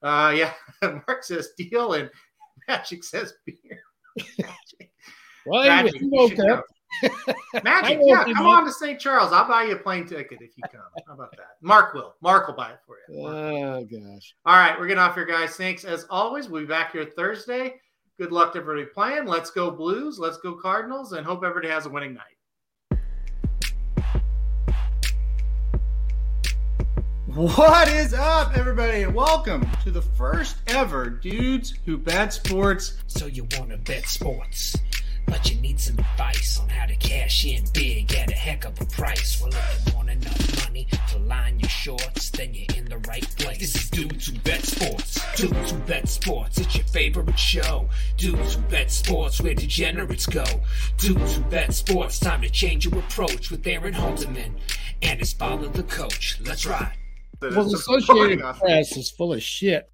[0.03, 2.09] uh, yeah, Mark says deal, and
[2.69, 3.83] Magic says beer.
[5.47, 6.63] Well, you woke up.
[7.63, 8.99] Magic, yeah, come on to St.
[8.99, 9.33] Charles.
[9.33, 10.81] I'll buy you a plane ticket if you come.
[11.07, 11.57] How about that?
[11.61, 12.15] Mark will.
[12.21, 13.27] Mark will buy it for you.
[13.27, 14.35] oh gosh.
[14.45, 15.57] All right, we're getting off here, guys.
[15.57, 16.49] Thanks as always.
[16.49, 17.75] We'll be back here Thursday.
[18.19, 19.27] Good luck to everybody playing.
[19.27, 20.19] Let's go Blues.
[20.19, 22.39] Let's go Cardinals, and hope everybody has a winning night.
[27.39, 32.95] What is up, everybody, and welcome to the first ever Dudes Who Bet Sports.
[33.07, 34.75] So you want to bet sports?
[35.29, 38.81] But you need some advice on how to cash in big at a heck of
[38.81, 39.41] a price.
[39.41, 43.29] Well, if you want enough money to line your shorts, then you're in the right
[43.37, 43.59] place.
[43.59, 45.21] This is Dudes Who Bet Sports.
[45.37, 47.89] Dudes Who Bet Sports, it's your favorite show.
[48.17, 50.45] Dudes Who Bet Sports, where degenerates go.
[50.97, 54.53] Dudes Who Bet Sports, time to change your approach with Aaron Halterman
[55.03, 56.41] and his father, the coach.
[56.45, 56.93] Let's ride.
[57.41, 59.91] Well, the Associated Press is full of shit